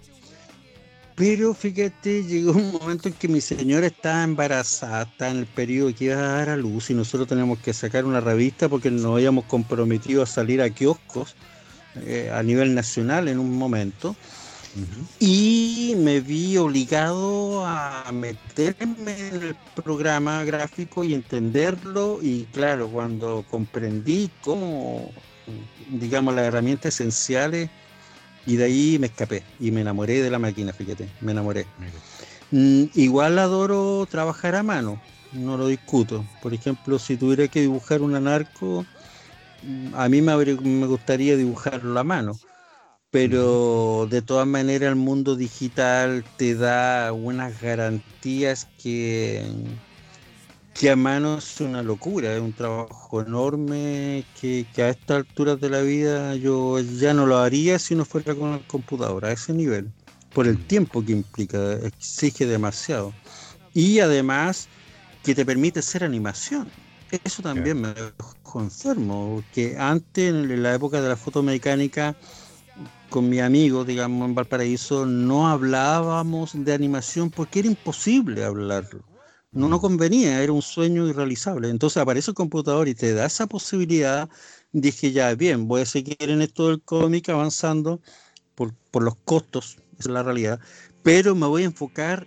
Pero 1.16 1.54
fíjate, 1.54 2.24
llegó 2.24 2.52
un 2.52 2.72
momento 2.72 3.08
en 3.08 3.14
que 3.14 3.26
mi 3.26 3.40
señora 3.40 3.86
estaba 3.86 4.22
embarazada, 4.22 5.04
está 5.04 5.30
en 5.30 5.38
el 5.38 5.46
periodo 5.46 5.94
que 5.94 6.04
iba 6.04 6.16
a 6.16 6.36
dar 6.36 6.50
a 6.50 6.56
luz 6.58 6.90
y 6.90 6.94
nosotros 6.94 7.26
teníamos 7.26 7.58
que 7.60 7.72
sacar 7.72 8.04
una 8.04 8.20
revista 8.20 8.68
porque 8.68 8.90
nos 8.90 9.14
habíamos 9.14 9.46
comprometido 9.46 10.22
a 10.22 10.26
salir 10.26 10.60
a 10.60 10.68
kioscos 10.68 11.34
eh, 12.04 12.30
a 12.30 12.42
nivel 12.42 12.74
nacional 12.74 13.28
en 13.28 13.38
un 13.38 13.56
momento. 13.56 14.14
Y 15.18 15.94
me 15.96 16.20
vi 16.20 16.56
obligado 16.56 17.64
a 17.64 18.10
meterme 18.12 19.28
en 19.28 19.42
el 19.42 19.56
programa 19.74 20.44
gráfico 20.44 21.04
y 21.04 21.14
entenderlo. 21.14 22.18
Y 22.22 22.44
claro, 22.52 22.88
cuando 22.88 23.44
comprendí 23.50 24.30
cómo, 24.42 25.10
digamos, 25.90 26.34
las 26.34 26.44
herramientas 26.44 26.94
esenciales, 26.94 27.70
y 28.46 28.56
de 28.56 28.64
ahí 28.64 28.98
me 29.00 29.08
escapé 29.08 29.42
y 29.58 29.70
me 29.70 29.80
enamoré 29.80 30.22
de 30.22 30.30
la 30.30 30.38
máquina, 30.38 30.72
fíjate, 30.72 31.08
me 31.20 31.32
enamoré. 31.32 31.66
Mm, 32.50 32.84
igual 32.94 33.38
adoro 33.38 34.06
trabajar 34.08 34.54
a 34.54 34.62
mano, 34.62 35.00
no 35.32 35.56
lo 35.56 35.66
discuto. 35.66 36.24
Por 36.42 36.54
ejemplo, 36.54 36.98
si 36.98 37.16
tuviera 37.16 37.48
que 37.48 37.62
dibujar 37.62 38.02
un 38.02 38.14
anarco, 38.14 38.84
mm, 39.62 39.94
a 39.94 40.08
mí 40.08 40.22
me, 40.22 40.36
me 40.36 40.86
gustaría 40.86 41.36
dibujarlo 41.36 41.98
a 41.98 42.04
mano 42.04 42.38
pero 43.10 44.06
de 44.10 44.22
todas 44.22 44.46
maneras 44.46 44.90
el 44.90 44.96
mundo 44.96 45.36
digital 45.36 46.24
te 46.36 46.54
da 46.54 47.12
unas 47.12 47.60
garantías 47.60 48.68
que, 48.82 49.44
que 50.74 50.90
a 50.90 50.96
mano 50.96 51.38
es 51.38 51.60
una 51.60 51.82
locura, 51.82 52.34
es 52.34 52.40
un 52.40 52.52
trabajo 52.52 53.22
enorme 53.22 54.24
que, 54.40 54.66
a 54.78 54.90
estas 54.90 55.18
alturas 55.18 55.60
de 55.60 55.70
la 55.70 55.80
vida 55.80 56.34
yo 56.36 56.80
ya 56.80 57.14
no 57.14 57.26
lo 57.26 57.38
haría 57.38 57.78
si 57.78 57.94
no 57.94 58.04
fuera 58.04 58.34
con 58.34 58.54
el 58.54 58.66
computador, 58.66 59.24
a 59.24 59.32
ese 59.32 59.52
nivel, 59.54 59.90
por 60.32 60.46
el 60.46 60.58
tiempo 60.66 61.04
que 61.04 61.12
implica, 61.12 61.74
exige 61.74 62.46
demasiado. 62.46 63.12
Y 63.72 64.00
además 64.00 64.68
que 65.22 65.34
te 65.34 65.46
permite 65.46 65.80
hacer 65.80 66.04
animación. 66.04 66.70
Eso 67.24 67.42
también 67.42 67.80
me 67.80 67.94
dejó 67.94 68.60
enfermo, 68.60 69.42
que 69.52 69.76
antes, 69.78 70.30
en 70.30 70.62
la 70.62 70.74
época 70.74 71.00
de 71.00 71.08
la 71.08 71.16
fotomecánica, 71.16 72.16
con 73.16 73.30
mi 73.30 73.40
amigo, 73.40 73.82
digamos, 73.82 74.28
en 74.28 74.34
Valparaíso, 74.34 75.06
no 75.06 75.48
hablábamos 75.48 76.50
de 76.52 76.74
animación 76.74 77.30
porque 77.30 77.60
era 77.60 77.68
imposible 77.68 78.44
hablarlo. 78.44 79.02
No 79.52 79.70
nos 79.70 79.80
convenía, 79.80 80.42
era 80.42 80.52
un 80.52 80.60
sueño 80.60 81.08
irrealizable. 81.08 81.70
Entonces 81.70 81.96
aparece 81.96 82.32
el 82.32 82.34
computador 82.34 82.88
y 82.88 82.94
te 82.94 83.14
da 83.14 83.24
esa 83.24 83.46
posibilidad. 83.46 84.28
Dije, 84.72 85.12
ya, 85.12 85.34
bien, 85.34 85.66
voy 85.66 85.80
a 85.80 85.86
seguir 85.86 86.18
en 86.18 86.42
esto 86.42 86.68
del 86.68 86.82
cómic 86.82 87.30
avanzando 87.30 88.02
por, 88.54 88.74
por 88.90 89.02
los 89.02 89.16
costos, 89.24 89.78
esa 89.98 90.10
es 90.10 90.12
la 90.12 90.22
realidad, 90.22 90.60
pero 91.02 91.34
me 91.34 91.46
voy 91.46 91.62
a 91.62 91.72
enfocar 91.72 92.26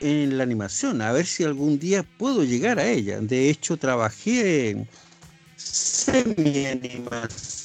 en 0.00 0.36
la 0.36 0.42
animación, 0.42 1.00
a 1.00 1.12
ver 1.12 1.24
si 1.24 1.44
algún 1.44 1.78
día 1.78 2.02
puedo 2.18 2.44
llegar 2.44 2.78
a 2.78 2.86
ella. 2.86 3.22
De 3.22 3.48
hecho, 3.48 3.78
trabajé 3.78 4.68
en 4.68 4.86
semi-animación 5.56 7.63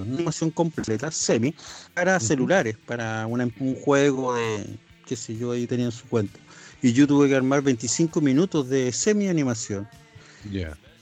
una 0.00 0.14
animación 0.14 0.50
completa, 0.50 1.10
semi, 1.10 1.54
para 1.94 2.18
celulares, 2.20 2.76
para 2.86 3.26
un 3.26 3.74
juego 3.76 4.34
de, 4.34 4.78
qué 5.06 5.16
sé 5.16 5.36
yo, 5.36 5.52
ahí 5.52 5.66
tenían 5.66 5.92
su 5.92 6.06
cuenta. 6.06 6.38
Y 6.82 6.92
yo 6.92 7.06
tuve 7.06 7.28
que 7.28 7.34
armar 7.34 7.62
25 7.62 8.20
minutos 8.20 8.68
de 8.68 8.92
semi-animación. 8.92 9.88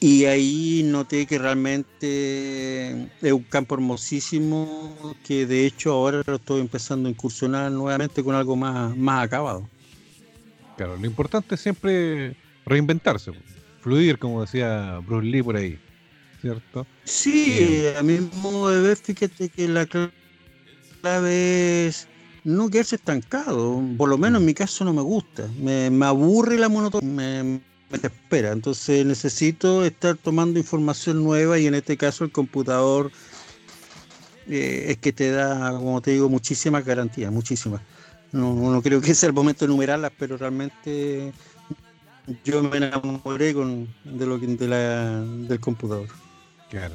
Y 0.01 0.25
ahí 0.27 0.83
noté 0.85 1.27
que 1.27 1.39
realmente 1.39 2.91
es 3.23 3.33
un 3.33 3.45
campo 3.45 3.75
hermosísimo 3.77 5.15
que 5.25 5.47
de 5.47 5.67
hecho 5.67 5.93
ahora 5.93 6.23
lo 6.27 6.37
estoy 6.37 6.61
empezando 6.61 7.09
a 7.09 7.11
incursionar 7.11 7.73
nuevamente 7.73 8.23
con 8.23 8.35
algo 8.35 8.57
más, 8.57 8.97
más 8.97 9.25
acabado. 9.25 9.69
Claro, 10.77 10.97
lo 10.97 11.07
importante 11.07 11.55
es 11.55 11.61
siempre 11.63 12.37
reinventarse, 12.67 13.33
fluir, 13.81 14.19
como 14.19 14.43
decía 14.43 14.99
Bruce 15.07 15.27
Lee 15.27 15.43
por 15.43 15.57
ahí. 15.57 15.79
¿Cierto? 16.41 16.87
Sí, 17.05 17.85
a 17.97 18.03
mi 18.03 18.19
modo 18.43 18.71
de 18.71 18.81
ver, 18.81 18.97
fíjate 18.97 19.49
que 19.49 19.69
la 19.69 19.87
clave 19.87 21.87
es 21.87 22.09
no 22.45 22.71
quedarse 22.71 22.97
estancado. 22.97 23.83
Por 23.97 24.09
lo 24.09 24.19
menos 24.19 24.41
en 24.41 24.47
mi 24.47 24.55
caso 24.55 24.85
no 24.85 24.93
me 24.93 25.03
gusta. 25.03 25.49
Me, 25.59 25.89
aburre 26.05 26.59
la 26.59 26.69
monotonía, 26.69 27.13
me, 27.13 27.43
me 27.43 27.61
desespera. 27.91 28.53
Entonces 28.53 29.05
necesito 29.05 29.85
estar 29.85 30.17
tomando 30.17 30.59
información 30.59 31.23
nueva 31.23 31.59
y 31.59 31.67
en 31.67 31.75
este 31.75 31.97
caso 31.97 32.25
el 32.25 32.33
computador 32.33 33.11
eh, 34.49 34.87
es 34.91 34.99
que 34.99 35.13
te 35.13 35.31
da, 35.31 35.73
como 35.73 36.01
te 36.01 36.13
digo, 36.13 36.29
muchísimas 36.29 36.85
garantías, 36.85 37.33
muchísimas. 37.33 37.83
No, 38.33 38.55
no 38.55 38.83
creo 38.83 39.01
que 39.01 39.15
sea 39.15 39.29
el 39.29 39.35
momento 39.35 39.61
de 39.61 39.73
enumerarlas, 39.73 40.13
pero 40.19 40.37
realmente 40.37 41.33
yo 42.45 42.63
me 42.63 42.77
enamoré 42.77 43.55
con, 43.55 43.89
de 44.05 44.27
lo, 44.27 44.39
de 44.39 44.69
la, 44.69 45.21
del 45.21 45.61
computador. 45.61 46.09
Claro. 46.71 46.95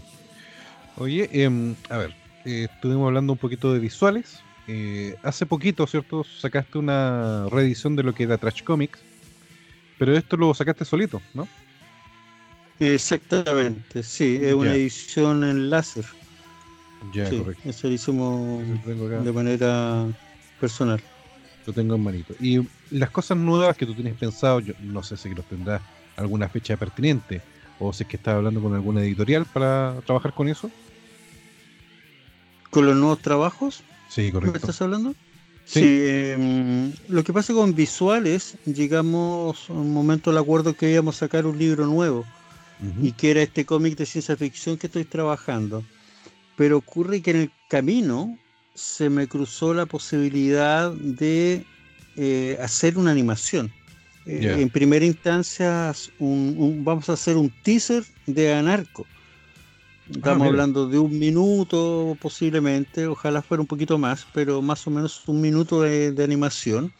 Oye, 0.97 1.29
em, 1.31 1.75
a 1.89 1.97
ver, 1.97 2.13
eh, 2.45 2.67
estuvimos 2.71 3.07
hablando 3.07 3.33
un 3.33 3.39
poquito 3.39 3.73
de 3.73 3.79
visuales. 3.79 4.39
Eh, 4.67 5.15
hace 5.23 5.45
poquito, 5.45 5.87
¿cierto? 5.87 6.23
Sacaste 6.23 6.77
una 6.77 7.47
reedición 7.49 7.95
de 7.95 8.03
lo 8.03 8.13
que 8.13 8.23
era 8.23 8.37
Trash 8.37 8.63
Comics, 8.63 8.99
pero 9.97 10.15
esto 10.15 10.37
lo 10.37 10.53
sacaste 10.53 10.85
solito, 10.85 11.21
¿no? 11.33 11.47
Exactamente, 12.79 14.01
sí, 14.01 14.39
es 14.41 14.53
una 14.53 14.73
edición 14.73 15.43
en 15.43 15.69
láser. 15.69 16.05
Ya, 17.13 17.29
correcto. 17.29 17.69
Eso 17.69 17.87
lo 17.87 17.93
hicimos 17.93 18.63
de 18.85 19.31
manera 19.31 20.07
personal. 20.59 21.01
Lo 21.65 21.73
tengo 21.73 21.95
en 21.95 22.03
manito. 22.03 22.33
Y 22.39 22.59
las 22.89 23.11
cosas 23.11 23.37
nuevas 23.37 23.77
que 23.77 23.85
tú 23.85 23.93
tienes 23.93 24.15
pensado, 24.17 24.59
yo 24.59 24.73
no 24.81 25.03
sé 25.03 25.17
si 25.17 25.29
los 25.29 25.45
tendrás 25.45 25.81
alguna 26.15 26.49
fecha 26.49 26.75
pertinente, 26.77 27.41
o 27.81 27.91
si 27.91 28.03
es 28.03 28.09
que 28.09 28.17
estás 28.17 28.35
hablando 28.35 28.61
con 28.61 28.73
alguna 28.75 29.01
editorial 29.01 29.45
para 29.45 29.95
trabajar 30.05 30.33
con 30.33 30.47
eso. 30.47 30.69
¿Con 32.69 32.85
los 32.85 32.95
nuevos 32.95 33.19
trabajos? 33.19 33.83
Sí, 34.07 34.31
correcto. 34.31 34.53
¿Me 34.53 34.59
estás 34.59 34.81
hablando? 34.81 35.15
Sí, 35.65 35.81
em, 35.83 36.93
lo 37.07 37.23
que 37.23 37.33
pasa 37.33 37.53
con 37.53 37.73
visuales, 37.73 38.55
llegamos 38.65 39.69
a 39.69 39.73
un 39.73 39.93
momento 39.93 40.29
al 40.29 40.37
acuerdo 40.37 40.75
que 40.75 40.91
íbamos 40.91 41.15
a 41.15 41.19
sacar 41.19 41.45
un 41.45 41.57
libro 41.57 41.85
nuevo 41.85 42.25
y 42.99 43.11
que 43.11 43.29
era 43.29 43.43
este 43.43 43.63
cómic 43.63 43.95
de 43.95 44.07
ciencia 44.07 44.35
ficción 44.35 44.77
que 44.77 44.87
estoy 44.87 45.05
trabajando. 45.05 45.83
Pero 46.57 46.77
ocurre 46.77 47.21
que 47.21 47.31
en 47.31 47.37
el 47.37 47.51
camino 47.69 48.37
se 48.73 49.09
me 49.09 49.27
cruzó 49.27 49.73
la 49.73 49.85
posibilidad 49.85 50.91
de 50.91 51.63
eh, 52.15 52.57
hacer 52.59 52.97
una 52.97 53.11
animación. 53.11 53.71
Eh, 54.25 54.57
en 54.59 54.69
primera 54.69 55.03
instancia, 55.03 55.93
vamos 56.19 57.09
a 57.09 57.13
hacer 57.13 57.37
un 57.37 57.49
teaser 57.63 58.03
de 58.27 58.53
Anarco. 58.53 59.05
Ah, 59.07 60.13
Estamos 60.15 60.47
hablando 60.47 60.87
de 60.87 60.99
un 60.99 61.17
minuto 61.17 62.17
posiblemente, 62.21 63.07
ojalá 63.07 63.41
fuera 63.41 63.61
un 63.61 63.67
poquito 63.67 63.97
más, 63.97 64.27
pero 64.33 64.61
más 64.61 64.85
o 64.85 64.91
menos 64.91 65.27
un 65.27 65.41
minuto 65.41 65.81
de, 65.81 66.23
animación. 66.23 66.93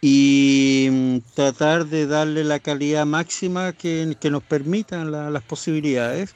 Y 0.00 0.88
mm, 0.90 1.18
tratar 1.34 1.86
de 1.86 2.06
darle 2.06 2.44
la 2.44 2.60
calidad 2.60 3.04
máxima 3.04 3.72
que, 3.72 4.14
nos 4.30 4.42
permitan 4.44 5.10
las 5.10 5.42
posibilidades. 5.42 6.34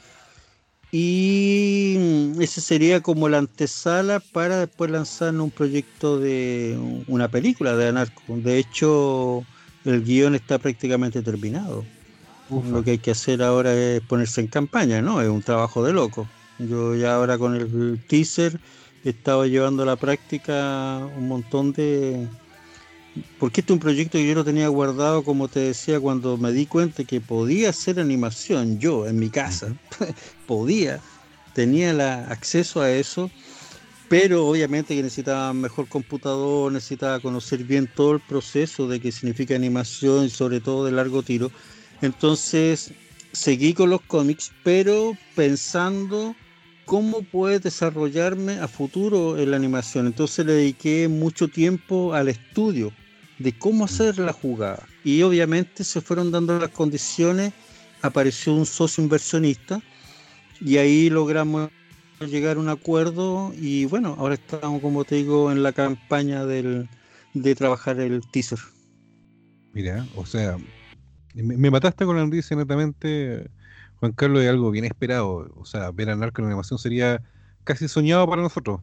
Y 0.91 1.97
mm, 1.99 2.43
ese 2.43 2.61
sería 2.61 3.01
como 3.01 3.29
la 3.29 3.39
antesala 3.39 4.21
para 4.21 4.59
después 4.59 4.91
lanzar 4.91 5.35
un 5.37 5.51
proyecto 5.51 6.19
de 6.19 6.77
una 7.07 7.29
película 7.29 7.77
de 7.77 7.89
Anarco. 7.89 8.23
De 8.29 8.59
hecho, 8.59 9.47
el 9.85 10.05
guion 10.05 10.35
está 10.35 10.59
prácticamente 10.59 11.23
terminado. 11.23 11.85
Lo 12.71 12.85
que 12.85 12.93
hay 12.93 12.99
que 12.99 13.13
hacer 13.13 13.43
ahora 13.43 13.73
es 13.73 14.03
ponerse 14.03 14.43
en 14.43 14.47
campaña, 14.47 15.01
¿no? 15.01 15.23
Es 15.23 15.29
un 15.29 15.43
trabajo 15.43 15.83
de 15.83 15.93
loco. 15.93 16.29
Yo 16.59 16.95
ya 16.95 17.15
ahora 17.15 17.39
con 17.39 17.57
el 17.57 17.99
teaser 18.07 18.61
he 19.05 19.11
estado 19.11 19.47
llevando 19.47 19.85
a 19.85 19.87
la 19.87 19.97
práctica 19.97 20.99
un 21.17 21.29
montón 21.29 21.73
de... 21.73 22.29
Porque 23.39 23.61
este 23.61 23.73
es 23.73 23.75
un 23.75 23.81
proyecto 23.81 24.19
que 24.19 24.27
yo 24.27 24.35
lo 24.35 24.45
tenía 24.45 24.69
guardado, 24.69 25.23
como 25.23 25.49
te 25.49 25.61
decía, 25.61 26.01
cuando 26.01 26.37
me 26.37 26.53
di 26.53 26.67
cuenta 26.67 27.05
que 27.05 27.21
podía 27.21 27.71
hacer 27.71 28.01
animación 28.01 28.79
yo 28.79 29.07
en 29.07 29.19
mi 29.19 29.29
casa. 29.29 29.75
podía, 30.47 31.01
tenía 31.55 31.91
el 31.91 32.01
acceso 32.01 32.81
a 32.81 32.91
eso 32.91 33.31
pero 34.13 34.47
obviamente 34.47 34.95
que 34.95 35.03
necesitaba 35.03 35.55
mejor 35.55 35.89
computador, 35.89 36.71
necesitaba 36.71 37.19
conocer 37.19 37.65
bien 37.65 37.87
todo 37.87 38.13
el 38.13 38.21
proceso 38.21 38.87
de 38.87 39.01
qué 39.01 39.11
significa 39.11 39.55
animación 39.55 40.29
sobre 40.29 40.61
todo 40.61 40.85
de 40.85 40.93
largo 40.93 41.23
tiro. 41.23 41.51
Entonces 42.03 42.93
seguí 43.33 43.73
con 43.73 43.89
los 43.89 44.03
cómics, 44.03 44.53
pero 44.65 45.17
pensando 45.35 46.37
cómo 46.85 47.23
puede 47.23 47.59
desarrollarme 47.59 48.59
a 48.59 48.69
futuro 48.69 49.39
en 49.39 49.51
la 49.51 49.57
animación. 49.57 50.07
Entonces 50.07 50.45
le 50.45 50.53
dediqué 50.53 51.09
mucho 51.09 51.49
tiempo 51.49 52.13
al 52.13 52.29
estudio 52.29 52.93
de 53.39 53.57
cómo 53.57 53.87
hacer 53.87 54.19
la 54.19 54.35
jugada. 54.35 54.87
Y 55.05 55.23
obviamente 55.23 55.85
se 55.85 56.03
fueron 56.03 56.31
dando 56.31 56.59
las 56.59 56.69
condiciones, 56.69 57.55
apareció 58.03 58.53
un 58.53 58.67
socio 58.67 59.03
inversionista 59.03 59.81
y 60.61 60.77
ahí 60.77 61.09
logramos 61.09 61.71
llegar 62.29 62.57
a 62.57 62.61
un 62.61 62.69
acuerdo 62.69 63.53
y 63.55 63.85
bueno, 63.87 64.15
ahora 64.19 64.35
estamos, 64.35 64.81
como 64.81 65.05
te 65.05 65.17
digo, 65.17 65.53
en 65.53 65.63
la 65.63 65.73
campaña 65.73 66.45
del, 66.45 66.89
de 67.35 67.55
trabajar 67.55 68.01
el 68.01 68.21
teaser. 68.31 68.59
Mira, 69.73 70.07
o 70.17 70.27
sea, 70.27 70.59
me, 71.35 71.71
mataste 71.71 72.05
con 72.05 72.17
la 72.17 72.25
noticia 72.25 72.57
netamente, 72.57 73.51
Juan 73.97 74.13
Carlos, 74.13 74.43
de 74.43 74.49
algo 74.49 74.71
bien 74.71 74.85
esperado. 74.85 75.51
O 75.57 75.65
sea, 75.65 75.91
ver 75.91 76.11
a 76.11 76.17
Narco 76.17 76.43
en 76.43 76.49
animación 76.49 76.79
sería 76.79 77.23
casi 77.65 77.89
soñado 77.89 78.29
para 78.29 78.43
nosotros. 78.43 78.81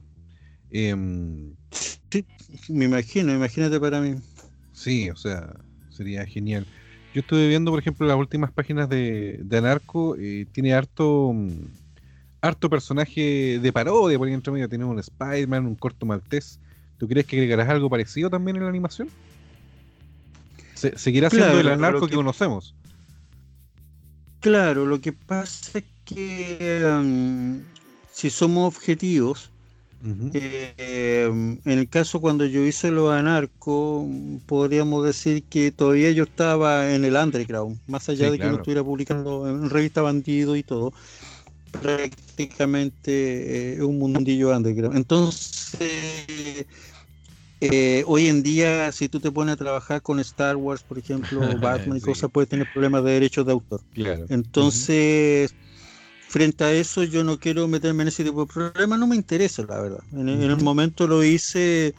Em, 0.72 1.56
sí, 1.72 2.26
me 2.70 2.86
imagino, 2.86 3.34
imagínate 3.34 3.80
para 3.80 4.02
mí. 4.02 4.16
Sí, 4.74 5.10
o 5.10 5.16
sea, 5.16 5.54
sería 5.90 6.26
genial. 6.26 6.66
Yo 7.14 7.22
estuve 7.22 7.48
viendo, 7.48 7.72
por 7.72 7.80
ejemplo, 7.80 8.08
las 8.08 8.18
últimas 8.18 8.52
páginas 8.52 8.88
de, 8.90 9.40
de 9.44 9.58
Anarco, 9.58 10.16
y 10.18 10.46
tiene 10.46 10.74
harto 10.74 11.34
harto 12.42 12.70
personaje 12.70 13.60
de 13.60 13.74
parodia 13.74 14.18
por 14.18 14.28
ahí 14.28 14.34
entre 14.34 14.52
medio. 14.52 14.70
Tenemos 14.70 14.94
un 14.94 15.00
Spider-Man, 15.00 15.66
un 15.66 15.76
corto 15.76 16.06
maltés. 16.06 16.60
¿Tú 16.98 17.08
crees 17.08 17.26
que 17.26 17.38
agregarás 17.38 17.70
algo 17.70 17.90
parecido 17.90 18.30
también 18.30 18.58
en 18.58 18.64
la 18.64 18.70
animación? 18.70 19.10
¿Seguirá 20.76 21.30
siendo 21.30 21.60
el 21.60 21.68
anarco 21.68 22.08
que, 22.08 22.16
conocemos? 22.16 22.74
Claro, 24.40 24.86
lo 24.86 25.02
que 25.02 25.12
pasa 25.12 25.80
es 25.80 25.86
que 26.06 26.82
um, 26.86 27.62
si 28.12 28.30
somos 28.30 28.74
objetivos, 28.76 29.50
eh, 30.34 31.30
en 31.30 31.60
el 31.66 31.90
caso 31.90 32.22
cuando 32.22 32.46
yo 32.46 32.66
hice 32.66 32.92
lo 32.92 33.12
anarco, 33.12 34.08
podríamos 34.46 35.06
decir 35.06 35.44
que 35.44 35.74
todavía 35.74 36.12
yo 36.12 36.24
estaba 36.24 36.94
en 36.94 37.04
el 37.04 37.16
underground, 37.16 37.78
más 37.88 38.08
allá 38.08 38.32
de 38.32 38.40
que 38.40 38.46
no 38.46 38.56
estuviera 38.56 38.82
publicando 38.82 39.50
en 39.50 39.70
revista 39.70 40.02
Bandido 40.02 40.56
y 40.56 40.64
todo 40.64 40.94
prácticamente 41.80 43.74
eh, 43.74 43.84
un 43.84 44.00
mundillo 44.00 44.56
underground. 44.56 44.98
Entonces, 44.98 46.66
eh, 47.62 48.04
hoy 48.08 48.28
en 48.28 48.42
día, 48.42 48.92
si 48.92 49.10
tú 49.10 49.20
te 49.20 49.32
pones 49.32 49.54
a 49.54 49.58
trabajar 49.58 50.02
con 50.02 50.20
Star 50.20 50.56
Wars, 50.56 50.84
por 50.84 50.98
ejemplo, 50.98 51.42
Batman 51.60 51.98
y 51.98 52.02
cosas, 52.02 52.30
puedes 52.32 52.50
tener 52.50 52.68
problemas 52.68 53.04
de 53.04 53.12
derechos 53.12 53.46
de 53.46 53.52
autor. 53.52 53.82
Entonces, 54.30 55.54
frente 56.30 56.64
a 56.64 56.72
eso, 56.72 57.04
yo 57.04 57.24
no 57.24 57.38
quiero 57.38 57.68
meterme 57.68 58.04
en 58.04 58.10
ese 58.10 58.24
tipo 58.24 58.46
de 58.46 58.48
problemas, 58.48 59.00
no 59.00 59.08
me 59.08 59.16
interesa, 59.16 59.64
la 59.68 59.82
verdad. 59.82 60.04
En, 60.14 60.30
el 60.30 60.58
momento 60.58 61.06
lo 61.08 61.24
hice 61.24 61.94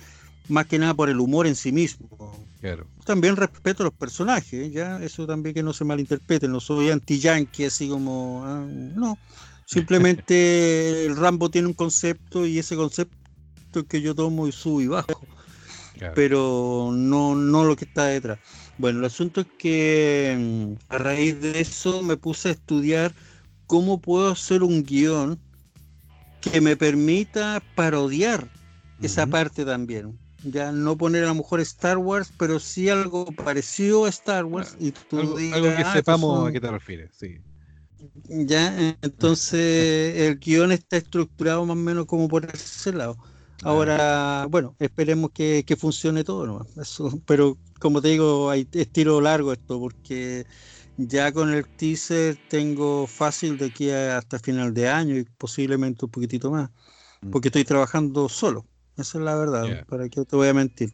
más 0.48 0.66
que 0.66 0.78
nada 0.78 0.94
por 0.94 1.11
el 1.11 1.20
humor 1.20 1.46
en 1.46 1.56
sí 1.56 1.72
mismo. 1.72 2.09
También 3.04 3.37
respeto 3.37 3.83
a 3.83 3.87
los 3.87 3.94
personajes, 3.94 4.72
ya 4.72 5.02
eso 5.02 5.26
también 5.26 5.54
que 5.54 5.62
no 5.62 5.72
se 5.72 5.85
malinterpreten, 5.85 6.52
no 6.52 6.61
soy 6.61 6.90
anti-yankee, 6.90 7.64
así 7.64 7.88
como, 7.88 8.44
ah, 8.44 8.66
no, 8.68 9.18
Simplemente 9.70 11.06
el 11.06 11.16
Rambo 11.16 11.48
tiene 11.48 11.68
un 11.68 11.74
concepto 11.74 12.44
y 12.44 12.59
ese 12.59 12.74
concepto 12.74 13.87
que 13.88 14.02
yo 14.02 14.16
tomo 14.16 14.48
y 14.48 14.52
subo 14.52 14.80
y 14.80 14.88
bajo. 14.88 15.24
Pero 16.16 16.90
no, 16.92 17.37
no 17.37 17.62
lo 17.62 17.76
que 17.76 17.85
está 17.85 18.06
detrás. 18.06 18.40
Bueno, 18.78 18.98
el 18.98 19.04
asunto 19.04 19.42
es 19.42 19.46
que 19.59 20.37
mm, 20.37 20.92
a 20.92 20.98
raíz 20.98 21.40
de 21.40 21.61
eso 21.61 22.02
me 22.02 22.16
puse 22.16 22.48
a 22.48 22.52
estudiar 22.52 23.14
cómo 23.66 24.00
puedo 24.00 24.33
hacer 24.33 24.64
un 24.64 24.83
guion 24.83 25.38
que 26.40 26.61
me 26.61 26.76
permita 26.76 27.62
parodiar 27.76 28.48
esa 29.00 29.28
parte 29.28 29.64
también. 29.64 30.18
Ya 30.42 30.72
no 30.72 30.96
poner 30.96 31.22
a 31.24 31.28
lo 31.28 31.37
mejor 31.37 31.61
Star 31.61 31.98
Wars, 31.98 32.33
pero 32.37 32.59
sí 32.59 32.88
algo 32.88 33.26
parecido 33.26 34.06
a 34.06 34.09
Star 34.09 34.46
Wars. 34.46 34.76
Y 34.80 34.92
algo, 35.12 35.37
que 35.37 35.83
ah, 35.85 35.92
sepamos 35.92 36.48
a 36.48 36.50
qué 36.50 36.61
te 36.61 36.70
refieres, 36.72 37.11
sí. 37.16 37.38
Ya, 38.24 38.96
entonces 39.02 40.16
el 40.16 40.38
guion 40.38 40.72
está 40.72 40.96
estructurado 40.96 41.64
más 41.66 41.76
o 41.76 41.80
menos 41.80 42.06
como 42.06 42.28
por 42.28 42.44
ese 42.46 42.92
lado. 42.92 43.16
Ahora, 43.62 44.46
bueno, 44.48 44.74
esperemos 44.78 45.30
que, 45.32 45.76
funcione 45.78 46.24
todo, 46.24 46.46
¿no? 46.46 46.66
Eso, 46.80 47.20
pero 47.26 47.58
como 47.78 48.00
te 48.00 48.08
digo, 48.08 48.50
hay, 48.50 48.66
es 48.72 48.90
tiro 48.90 49.20
largo 49.20 49.52
esto, 49.52 49.78
porque 49.78 50.46
ya 50.96 51.32
con 51.32 51.52
el 51.52 51.66
teaser 51.66 52.38
tengo 52.48 53.06
fácil 53.06 53.58
de 53.58 53.66
aquí 53.66 53.90
hasta 53.90 54.38
final 54.38 54.72
de 54.74 54.88
año 54.88 55.16
y 55.16 55.24
posiblemente 55.24 56.04
un 56.04 56.10
poquitito 56.10 56.50
más, 56.50 56.70
mm. 57.20 57.30
porque 57.30 57.48
estoy 57.48 57.64
trabajando 57.64 58.28
solo, 58.28 58.64
esa 58.96 59.18
es 59.18 59.24
la 59.24 59.34
verdad, 59.34 59.84
para 59.86 60.08
que 60.08 60.24
te 60.24 60.36
voy 60.36 60.48
a 60.48 60.54
mentir. 60.54 60.92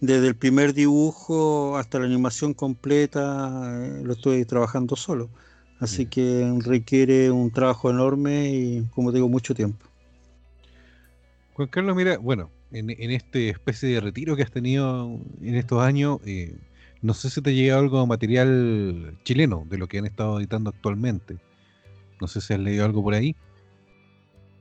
Desde 0.00 0.28
el 0.28 0.36
primer 0.36 0.74
dibujo 0.74 1.76
hasta 1.76 1.98
la 1.98 2.06
animación 2.06 2.54
completa 2.54 3.76
eh, 3.80 4.02
lo 4.04 4.12
estoy 4.12 4.44
trabajando 4.44 4.94
solo. 4.94 5.30
Así 5.80 6.06
que 6.06 6.58
requiere 6.64 7.30
un 7.30 7.52
trabajo 7.52 7.90
enorme 7.90 8.50
y, 8.50 8.82
como 8.94 9.12
digo, 9.12 9.28
mucho 9.28 9.54
tiempo. 9.54 9.86
Juan 11.54 11.68
Carlos, 11.68 11.94
mira, 11.94 12.18
bueno, 12.18 12.50
en, 12.72 12.90
en 12.90 13.10
este 13.10 13.48
especie 13.50 13.88
de 13.88 14.00
retiro 14.00 14.36
que 14.36 14.42
has 14.42 14.50
tenido 14.50 15.20
en 15.40 15.54
estos 15.54 15.80
años, 15.82 16.18
eh, 16.24 16.56
no 17.00 17.14
sé 17.14 17.30
si 17.30 17.40
te 17.40 17.50
ha 17.50 17.52
llegado 17.52 17.80
algo 17.80 18.06
material 18.06 19.16
chileno 19.24 19.64
de 19.68 19.78
lo 19.78 19.86
que 19.86 19.98
han 19.98 20.06
estado 20.06 20.38
editando 20.40 20.70
actualmente. 20.70 21.36
No 22.20 22.26
sé 22.26 22.40
si 22.40 22.54
has 22.54 22.60
leído 22.60 22.84
algo 22.84 23.02
por 23.02 23.14
ahí. 23.14 23.36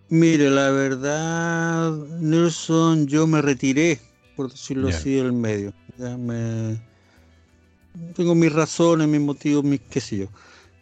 Mire, 0.10 0.52
la 0.52 0.70
verdad, 0.70 1.92
Nelson, 2.20 3.08
yo 3.08 3.26
me 3.26 3.42
retiré, 3.42 4.00
por 4.36 4.52
decirlo 4.52 4.90
así, 4.90 5.16
del 5.16 5.34
medio. 5.34 5.74
Ya 5.98 6.16
me... 6.16 6.80
Tengo 8.16 8.36
mis 8.36 8.54
razones, 8.54 9.08
mis 9.08 9.20
motivos, 9.20 9.64
mis 9.64 9.82
qué 9.82 10.00
sé 10.00 10.18
yo 10.18 10.28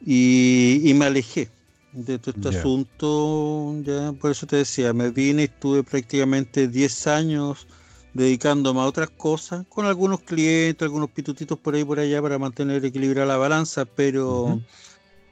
y, 0.06 0.94
me 0.96 1.06
alejé 1.06 1.50
de 1.92 2.20
todo 2.20 2.36
este 2.36 2.58
asunto, 2.60 3.76
ya 3.82 4.12
por 4.14 4.32
eso 4.32 4.46
te 4.46 4.58
decía, 4.58 4.94
me 4.94 5.10
vine 5.10 5.44
y 5.44 5.46
estuve 5.46 5.84
prácticamente 5.84 6.68
10 6.68 7.08
años 7.08 7.68
dedicándome 8.14 8.82
a 8.82 8.84
otras 8.84 9.10
cosas, 9.10 9.66
con 9.68 9.86
algunos 9.86 10.22
clientes, 10.22 10.84
algunos 10.86 11.10
pitutitos 11.10 11.58
por 11.58 11.76
ahí 11.76 11.84
por 11.84 12.00
allá 12.00 12.22
para 12.22 12.38
mantener 12.38 12.84
equilibrada 12.86 13.28
la 13.28 13.38
balanza, 13.38 13.86
pero 13.86 14.62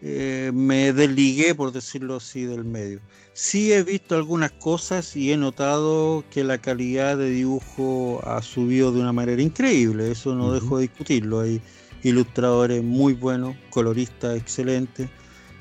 eh, 0.02 0.52
me 0.54 0.92
desligué, 0.92 1.54
por 1.54 1.72
decirlo 1.72 2.16
así, 2.18 2.44
del 2.44 2.66
medio. 2.66 3.00
Sí 3.34 3.72
he 3.72 3.84
visto 3.84 4.16
algunas 4.16 4.52
cosas 4.52 5.16
y 5.16 5.32
he 5.32 5.38
notado 5.38 6.24
que 6.30 6.44
la 6.44 6.58
calidad 6.58 7.18
de 7.18 7.30
dibujo 7.30 8.22
ha 8.26 8.42
subido 8.42 8.92
de 8.92 9.00
una 9.00 9.14
manera 9.14 9.42
increíble, 9.42 10.12
eso 10.12 10.36
no 10.36 10.52
dejo 10.52 10.78
de 10.78 10.84
discutirlo. 10.84 11.40
Hay 11.40 11.62
ilustradores 12.04 12.84
muy 12.84 13.14
buenos, 13.14 13.56
coloristas 13.70 14.38
excelentes, 14.38 15.10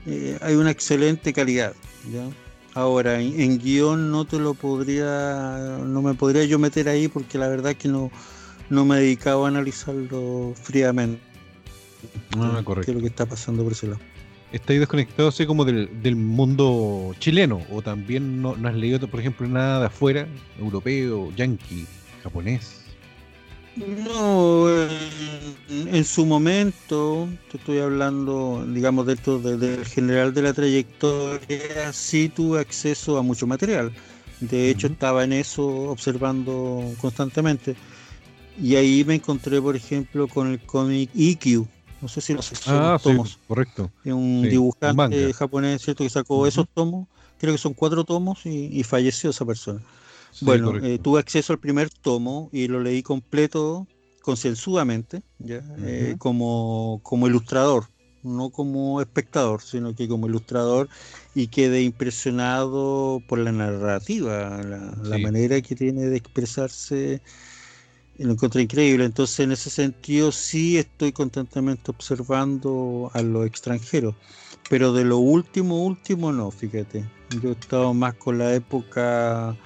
eh, 0.07 0.39
hay 0.41 0.55
una 0.55 0.71
excelente 0.71 1.33
calidad. 1.33 1.75
Ahora, 2.75 3.21
en, 3.21 3.59
guion 3.59 4.11
no 4.11 4.25
te 4.25 4.39
lo 4.39 4.55
podría, 4.55 5.79
no 5.85 6.03
me 6.03 6.15
podría 6.15 6.45
yo 6.45 6.59
meter 6.59 6.89
ahí 6.89 7.09
porque 7.09 7.39
la 7.39 7.49
verdad 7.49 7.75
que 7.75 7.89
no, 7.89 8.11
no 8.71 8.85
me 8.85 8.97
he 8.97 9.01
dedicado 9.01 9.45
a 9.45 9.49
analizarlo 9.49 10.55
fríamente. 10.61 11.23
Ah, 12.39 12.61
correcto. 12.65 12.87
¿Qué 12.87 12.91
es 12.93 12.95
lo 12.97 13.01
que 13.03 13.09
está 13.09 13.27
pasando 13.27 13.63
por 13.63 13.73
ese 13.73 13.87
lado? 13.89 14.01
estáis 14.53 14.81
desconectado 14.81 15.31
así 15.31 15.47
como 15.47 15.65
del, 15.65 16.17
mundo 16.17 17.15
chileno 17.19 17.63
o 17.71 17.83
también 17.83 18.43
no, 18.43 18.55
has 18.65 18.75
leído, 18.75 19.09
por 19.09 19.21
ejemplo, 19.21 19.49
nada 19.49 19.81
de 19.81 19.87
afuera, 19.87 20.29
europeo, 20.59 21.33
yankee, 21.35 21.87
japonés. 22.23 22.82
No, 23.77 24.67
en, 25.71 26.05
su 26.05 26.27
momento, 26.27 27.29
te 27.51 27.57
estoy 27.57 27.79
hablando, 27.79 28.65
digamos, 28.69 29.07
de 29.07 29.15
esto, 29.15 29.39
del 29.39 29.85
general 29.87 30.35
de 30.35 30.43
la 30.43 30.53
trayectoria, 30.53 31.93
sí 31.93 32.29
tuve 32.29 32.61
acceso 32.61 33.17
a 33.17 33.23
mucho 33.23 33.47
material. 33.47 33.93
De 34.41 34.69
hecho, 34.69 34.89
estaba 34.89 35.25
en 35.25 35.33
eso 35.33 35.67
observando 35.91 36.93
constantemente. 37.01 37.77
Y 38.61 38.77
ahí 38.77 39.05
me 39.05 39.15
encontré, 39.15 39.63
por 39.63 39.77
ejemplo, 39.77 40.29
con 40.29 40.49
el 40.49 40.61
cómic 40.61 41.11
EQ, 41.15 41.67
no 42.03 42.09
sé 42.09 42.21
si 42.21 42.35
los 42.35 42.53
ah, 42.67 42.99
tomos. 43.01 43.39
correcto. 43.47 43.91
Un 44.05 44.43
dibujante 44.43 45.33
japonés, 45.33 45.83
¿cierto? 45.83 46.03
Que 46.03 46.11
sacó 46.11 46.47
esos 46.47 46.67
tomos, 46.75 47.07
creo 47.39 47.55
que 47.55 47.59
son 47.59 47.75
cuatro 47.75 48.05
tomos 48.05 48.45
y, 48.45 48.83
falleció 48.83 49.31
esa 49.31 49.45
persona. 49.45 49.81
Bueno, 50.41 50.77
eh, 50.79 50.99
tuve 50.99 51.21
acceso 51.21 51.53
al 51.53 51.59
primer 51.59 51.91
tomo 51.91 52.49
y 52.53 52.69
lo 52.69 52.81
leí 52.81 53.03
completo, 53.03 53.87
concienzudamente, 54.23 55.23
¿ya? 55.39 55.63
Eh, 55.79 56.17
como, 56.19 57.01
como 57.03 57.27
ilustrador, 57.27 57.89
no 58.23 58.51
como 58.51 59.01
espectador, 59.01 59.63
sino 59.63 59.95
que 59.95 60.09
como 60.09 60.27
ilustrador 60.27 60.89
y 61.35 61.49
quedé 61.49 61.83
impresionado 61.83 63.21
por 63.29 63.39
la 63.39 63.53
narrativa, 63.53 64.63
la, 64.63 64.97
la 65.03 65.19
manera 65.19 65.61
que 65.61 65.75
tiene 65.75 66.07
de 66.07 66.17
expresarse 66.17 67.21
lo 68.19 68.33
encontré 68.33 68.63
increíble. 68.63 69.05
Entonces, 69.05 69.41
en 69.41 69.53
ese 69.53 69.71
sentido, 69.71 70.33
sí 70.33 70.79
estoy 70.79 71.13
constantemente 71.13 71.91
observando 71.91 73.11
a 73.15 73.23
los 73.23 73.47
extranjeros. 73.47 74.15
Pero 74.69 74.93
de 74.93 75.05
lo 75.05 75.19
último, 75.19 75.85
último, 75.85 76.33
no, 76.33 76.51
fíjate. 76.51 77.05
Yo 77.43 77.51
he 77.51 77.53
estado 77.53 77.93
más 77.95 78.15
con 78.15 78.39
la 78.39 78.55
época, 78.55 79.57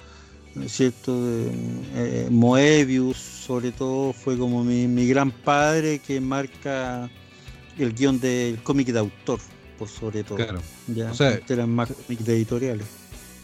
¿cierto? 0.67 1.25
De 1.25 1.51
eh, 1.95 2.27
Moebius, 2.29 3.17
sobre 3.17 3.71
todo, 3.71 4.13
fue 4.13 4.37
como 4.37 4.63
mi, 4.63 5.07
gran 5.07 5.31
padre 5.31 5.99
que 5.99 6.19
marca 6.19 7.09
el 7.77 7.93
guion 7.93 8.19
del 8.19 8.61
cómic 8.63 8.87
de 8.87 8.99
autor, 8.99 9.39
por 9.77 9.87
sobre 9.87 10.23
todo. 10.23 10.37
Claro. 10.37 10.61
Ya, 10.87 11.11
o 11.11 11.13
sea, 11.13 11.39
eran 11.47 11.69
más 11.69 11.91
cómics 11.91 12.25
de 12.25 12.35
editoriales. 12.35 12.87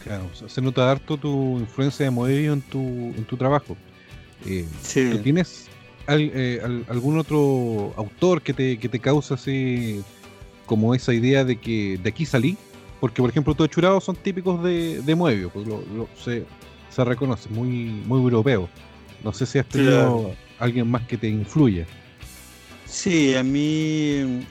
Claro, 0.02 0.28
se 0.46 0.60
nota 0.60 0.90
harto 0.90 1.16
tu 1.16 1.58
influencia 1.58 2.04
de 2.04 2.10
Moebius 2.10 2.54
en 2.54 2.62
tu, 2.62 2.78
en 2.78 3.24
tu 3.24 3.36
trabajo. 3.36 3.76
Eh, 4.44 4.66
¿Tienes 5.22 5.68
eh, 6.08 6.60
algún 6.88 7.18
otro 7.18 7.94
autor 7.96 8.42
que 8.42 8.52
te, 8.52 8.78
que 8.78 8.88
te 8.90 9.00
causa 9.00 9.34
así 9.34 10.02
como 10.66 10.94
esa 10.94 11.14
idea 11.14 11.44
de 11.44 11.56
que 11.56 11.98
de 12.02 12.08
aquí 12.10 12.26
salí? 12.26 12.58
Porque, 13.00 13.20
por 13.20 13.30
ejemplo, 13.30 13.54
todos 13.54 13.70
churados 13.70 14.04
son 14.04 14.16
típicos 14.16 14.62
de, 14.62 15.02
de 15.02 15.14
Muevio, 15.14 15.50
pues 15.50 15.66
se, 16.22 16.44
se, 16.94 17.04
reconoce, 17.04 17.48
muy, 17.48 18.02
muy 18.06 18.20
europeo. 18.20 18.68
No 19.22 19.32
sé 19.32 19.46
si 19.46 19.58
has 19.58 19.66
tenido 19.66 20.34
alguien 20.58 20.90
más 20.90 21.02
que 21.06 21.16
te 21.16 21.28
influya. 21.28 21.86
Sí, 22.86 23.34
a 23.34 23.42
mí 23.42 24.44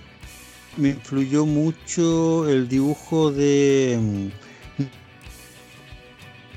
me 0.78 0.90
influyó 0.90 1.46
mucho 1.46 2.50
el 2.50 2.68
dibujo 2.68 3.32
de 3.32 4.32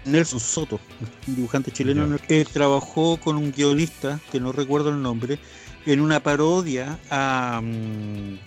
Nelson 0.07 0.41
Soto, 0.41 0.81
un 1.27 1.37
dibujante 1.37 1.71
chileno, 1.71 2.17
que 2.19 2.45
trabajó 2.45 3.19
con 3.19 3.37
un 3.37 3.53
guionista, 3.53 4.21
que 4.31 4.41
no 4.41 4.53
recuerdo 4.53 4.91
el 4.91 5.03
nombre, 5.03 5.39
en 5.85 6.01
una 6.01 6.21
parodia 6.21 6.99
a, 7.11 7.61
mm, 7.63 8.39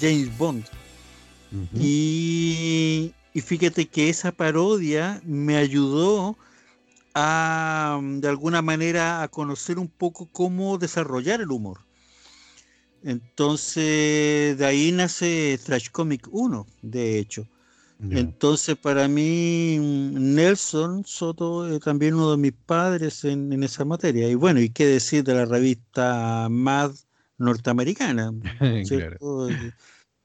James 0.00 0.36
Bond. 0.36 0.64
y, 1.78 3.12
fíjate 3.34 3.86
que 3.86 4.08
esa 4.08 4.32
parodia 4.32 5.20
me 5.24 5.56
ayudó 5.56 6.36
a, 7.14 7.98
mm, 8.02 8.20
de 8.20 8.28
alguna 8.28 8.62
manera, 8.62 9.22
a 9.22 9.28
conocer 9.28 9.78
un 9.78 9.88
poco 9.88 10.28
cómo 10.32 10.78
desarrollar 10.78 11.40
el 11.40 11.50
humor. 11.50 11.80
Entonces, 13.02 14.56
de 14.56 14.64
ahí 14.66 14.90
nace 14.92 15.58
Trash 15.64 15.90
Comic 15.90 16.26
1, 16.30 16.66
de 16.82 17.18
hecho. 17.18 17.46
Entonces, 18.10 18.76
para 18.76 19.08
mí, 19.08 19.78
Nelson 19.78 21.04
Soto 21.06 21.66
es 21.68 21.80
también 21.80 22.14
uno 22.14 22.32
de 22.32 22.36
mis 22.36 22.52
padres 22.52 23.24
en, 23.24 23.62
esa 23.62 23.84
materia. 23.84 24.28
Y 24.28 24.34
bueno, 24.34 24.60
y 24.60 24.68
qué 24.68 24.86
decir 24.86 25.24
de 25.24 25.34
la 25.34 25.46
revista 25.46 26.48
Mad 26.50 26.92
norteamericana. 27.38 28.32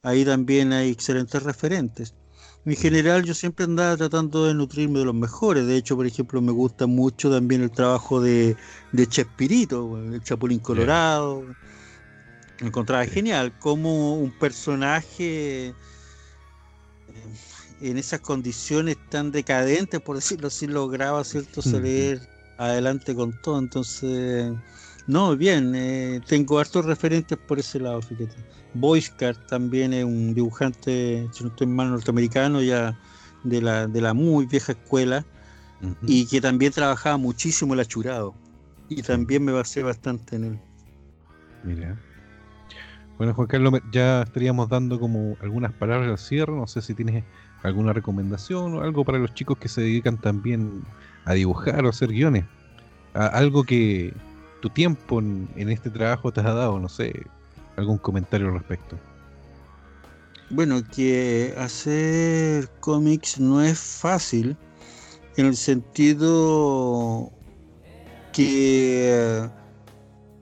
Ahí 0.01 0.25
también 0.25 0.73
hay 0.73 0.89
excelentes 0.89 1.43
referentes. 1.43 2.15
En 2.65 2.75
general, 2.75 3.23
yo 3.23 3.33
siempre 3.33 3.65
andaba 3.65 3.95
tratando 3.97 4.45
de 4.45 4.53
nutrirme 4.53 4.99
de 4.99 5.05
los 5.05 5.15
mejores. 5.15 5.65
De 5.65 5.77
hecho, 5.77 5.95
por 5.95 6.05
ejemplo, 6.05 6.41
me 6.41 6.51
gusta 6.51 6.87
mucho 6.87 7.31
también 7.31 7.63
el 7.63 7.71
trabajo 7.71 8.21
de, 8.21 8.55
de 8.91 9.07
Chespirito, 9.07 9.97
el 9.97 10.21
Chapulín 10.21 10.59
Colorado. 10.59 11.45
Me 12.59 12.67
encontraba 12.67 13.05
genial 13.05 13.57
como 13.59 14.15
un 14.15 14.31
personaje 14.31 15.73
en 17.81 17.97
esas 17.97 18.19
condiciones 18.19 18.97
tan 19.09 19.31
decadentes, 19.31 20.01
por 20.01 20.17
decirlo 20.17 20.47
así, 20.47 20.67
lograba 20.67 21.23
cierto 21.23 21.61
salir 21.61 22.21
adelante 22.57 23.15
con 23.15 23.31
todo. 23.41 23.57
Entonces, 23.57 24.51
no, 25.07 25.35
bien, 25.35 25.73
eh, 25.75 26.21
tengo 26.27 26.59
hartos 26.59 26.85
referentes 26.85 27.37
por 27.37 27.59
ese 27.59 27.79
lado, 27.79 28.01
fíjate. 28.01 28.35
Boiscar 28.73 29.35
también 29.47 29.93
es 29.93 30.03
un 30.03 30.33
dibujante, 30.33 31.27
si 31.31 31.43
no 31.43 31.49
estoy 31.49 31.67
mal, 31.67 31.89
norteamericano, 31.89 32.61
ya 32.61 32.97
de 33.43 33.61
la, 33.61 33.87
de 33.87 34.01
la 34.01 34.13
muy 34.13 34.45
vieja 34.45 34.73
escuela, 34.73 35.25
y 36.03 36.27
que 36.27 36.41
también 36.41 36.73
trabajaba 36.73 37.17
muchísimo 37.17 37.73
el 37.73 37.79
achurado. 37.79 38.35
Y 38.89 39.01
también 39.01 39.45
me 39.45 39.51
basé 39.51 39.83
bastante 39.83 40.35
en 40.35 40.43
él. 40.43 40.59
Mira. 41.63 41.97
Bueno, 43.17 43.33
Juan 43.33 43.47
Carlos, 43.47 43.73
ya 43.91 44.23
estaríamos 44.23 44.69
dando 44.69 44.99
como 44.99 45.37
algunas 45.41 45.73
palabras 45.73 46.09
al 46.09 46.17
cierre. 46.17 46.53
No 46.53 46.67
sé 46.67 46.81
si 46.81 46.93
tienes 46.93 47.23
alguna 47.63 47.93
recomendación 47.93 48.75
o 48.75 48.81
algo 48.81 49.03
para 49.03 49.19
los 49.19 49.33
chicos 49.33 49.57
que 49.57 49.67
se 49.67 49.81
dedican 49.81 50.17
también 50.17 50.83
a 51.25 51.33
dibujar 51.33 51.85
o 51.85 51.89
hacer 51.89 52.09
guiones. 52.09 52.45
algo 53.13 53.63
que 53.63 54.13
tu 54.61 54.69
tiempo 54.69 55.19
en, 55.19 55.49
este 55.55 55.89
trabajo 55.89 56.31
te 56.31 56.41
ha 56.41 56.53
dado, 56.53 56.79
no 56.79 56.89
sé, 56.89 57.25
algún 57.79 57.97
comentario 57.97 58.47
al 58.47 58.53
respecto. 58.53 58.97
Bueno, 60.49 60.81
que 60.95 61.53
hacer 61.57 62.69
cómics 62.79 63.39
no 63.39 63.61
es 63.61 63.79
fácil 63.79 64.57
en 65.37 65.45
el 65.45 65.55
sentido 65.55 67.31
que 68.33 69.49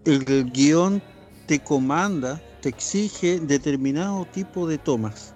el 0.06 0.52
guion 0.52 1.02
te 1.46 1.60
comanda, 1.60 2.42
te 2.62 2.70
exige 2.70 3.40
determinado 3.40 4.26
tipo 4.26 4.68
de 4.68 4.78
tomas 4.78 5.34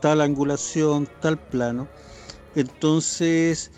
tal 0.00 0.20
angulación, 0.20 1.08
tal 1.20 1.38
plano. 1.38 1.88
Entonces, 2.54 3.70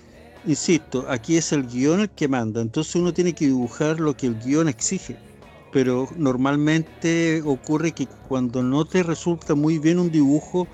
insisto, 0.46 1.04
aquí 1.08 1.36
es 1.36 1.52
el 1.52 1.66
guion 1.66 2.00
el 2.00 2.10
que 2.10 2.28
manda, 2.28 2.60
entonces 2.60 2.94
uno 2.94 3.12
tiene 3.12 3.34
que 3.34 3.46
dibujar 3.46 4.00
lo 4.00 4.16
que 4.16 4.26
el 4.26 4.38
guion 4.38 4.68
exige. 4.68 5.16
Pero 5.72 6.08
normalmente 6.16 7.42
ocurre 7.44 7.92
que 7.92 8.06
cuando 8.28 8.62
no 8.62 8.84
te 8.84 9.02
resulta 9.02 9.54
muy 9.54 9.78
bien 9.78 9.98
un 9.98 10.10
dibujo, 10.10 10.66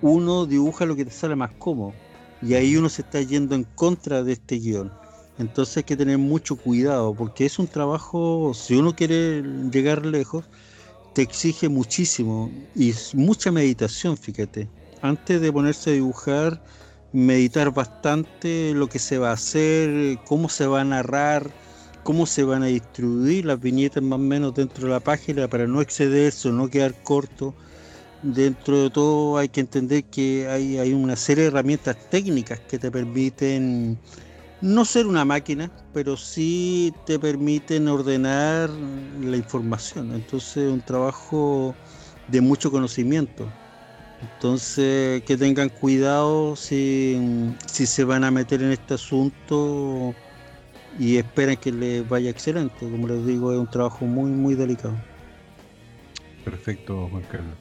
uno 0.00 0.46
dibuja 0.46 0.86
lo 0.86 0.96
que 0.96 1.04
te 1.04 1.10
sale 1.10 1.34
más 1.34 1.50
cómodo. 1.58 1.92
Y 2.40 2.54
ahí 2.54 2.76
uno 2.76 2.88
se 2.88 3.02
está 3.02 3.20
yendo 3.20 3.54
en 3.54 3.64
contra 3.64 4.22
de 4.22 4.34
este 4.34 4.56
guion. 4.56 4.92
Entonces 5.38 5.78
hay 5.78 5.82
que 5.84 5.96
tener 5.96 6.18
mucho 6.18 6.56
cuidado, 6.56 7.14
porque 7.14 7.46
es 7.46 7.58
un 7.58 7.66
trabajo, 7.66 8.52
si 8.54 8.76
uno 8.76 8.94
quiere 8.94 9.42
llegar 9.72 10.06
lejos, 10.06 10.44
te 11.14 11.22
exige 11.22 11.68
muchísimo 11.68 12.50
y 12.74 12.92
mucha 13.14 13.50
meditación, 13.50 14.16
fíjate. 14.16 14.68
Antes 15.00 15.40
de 15.40 15.52
ponerse 15.52 15.90
a 15.90 15.92
dibujar, 15.94 16.62
meditar 17.12 17.72
bastante 17.72 18.72
lo 18.74 18.88
que 18.88 18.98
se 18.98 19.18
va 19.18 19.30
a 19.30 19.34
hacer, 19.34 20.18
cómo 20.26 20.48
se 20.48 20.66
va 20.66 20.80
a 20.80 20.84
narrar, 20.84 21.50
cómo 22.04 22.26
se 22.26 22.44
van 22.44 22.62
a 22.62 22.66
distribuir 22.66 23.46
las 23.46 23.60
viñetas 23.60 24.02
más 24.02 24.18
o 24.18 24.22
menos 24.22 24.54
dentro 24.54 24.86
de 24.86 24.92
la 24.92 25.00
página 25.00 25.48
para 25.48 25.66
no 25.66 25.80
excederse 25.80 26.50
no 26.50 26.68
quedar 26.68 26.94
corto. 27.02 27.54
dentro 28.22 28.82
de 28.84 28.90
todo 28.90 29.38
hay 29.38 29.48
que 29.48 29.60
entender 29.60 30.04
que 30.04 30.48
hay, 30.48 30.92
una 30.94 31.16
serie 31.16 31.44
de 31.44 31.48
herramientas 31.48 31.96
técnicas 32.10 32.60
que 32.60 32.78
te 32.78 32.90
permiten 32.90 33.98
no 34.60 34.84
ser 34.84 35.06
una 35.06 35.24
máquina, 35.24 35.70
pero 35.92 36.16
sí 36.16 36.92
te 37.06 37.18
permiten 37.18 37.88
ordenar 37.88 38.70
la 39.20 39.36
información. 39.36 40.14
Entonces, 40.14 40.56
es 40.56 40.72
un 40.72 40.80
trabajo 40.80 41.74
de 42.28 42.40
mucho 42.40 42.70
conocimiento. 42.70 43.46
Entonces, 44.22 45.22
que 45.24 45.36
tengan 45.36 45.68
cuidado 45.68 46.56
si 46.56 47.54
se 47.66 48.04
van 48.04 48.24
a 48.24 48.30
meter 48.30 48.62
en 48.62 48.72
este 48.72 48.94
asunto 48.94 50.14
y 50.98 51.16
esperen 51.16 51.56
que 51.56 51.72
les 51.72 52.08
vaya 52.08 52.30
excelente. 52.30 52.78
Como 52.78 53.08
les 53.08 53.24
digo, 53.26 53.52
es 53.52 53.58
un 53.58 53.66
trabajo 53.66 54.04
muy, 54.04 54.30
muy 54.30 54.54
delicado. 54.54 54.94
Perfecto, 56.44 57.08
Juan 57.10 57.22
Carlos. 57.30 57.54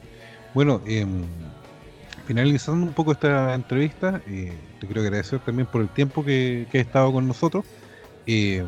Bueno, 0.54 0.82
em, 0.86 1.24
finalizando 2.28 2.86
un 2.86 2.94
poco 2.94 3.12
esta 3.14 3.54
entrevista, 3.54 4.22
eh, 4.28 4.54
te 4.80 4.86
quiero 4.86 5.02
agradecer 5.02 5.40
también 5.40 5.68
por 5.68 5.82
el 5.82 5.90
tiempo 5.90 6.24
que, 6.24 6.68
has 6.70 6.76
estado 6.76 7.12
con 7.12 7.28
nosotros. 7.28 7.66
Eh, 8.28 8.64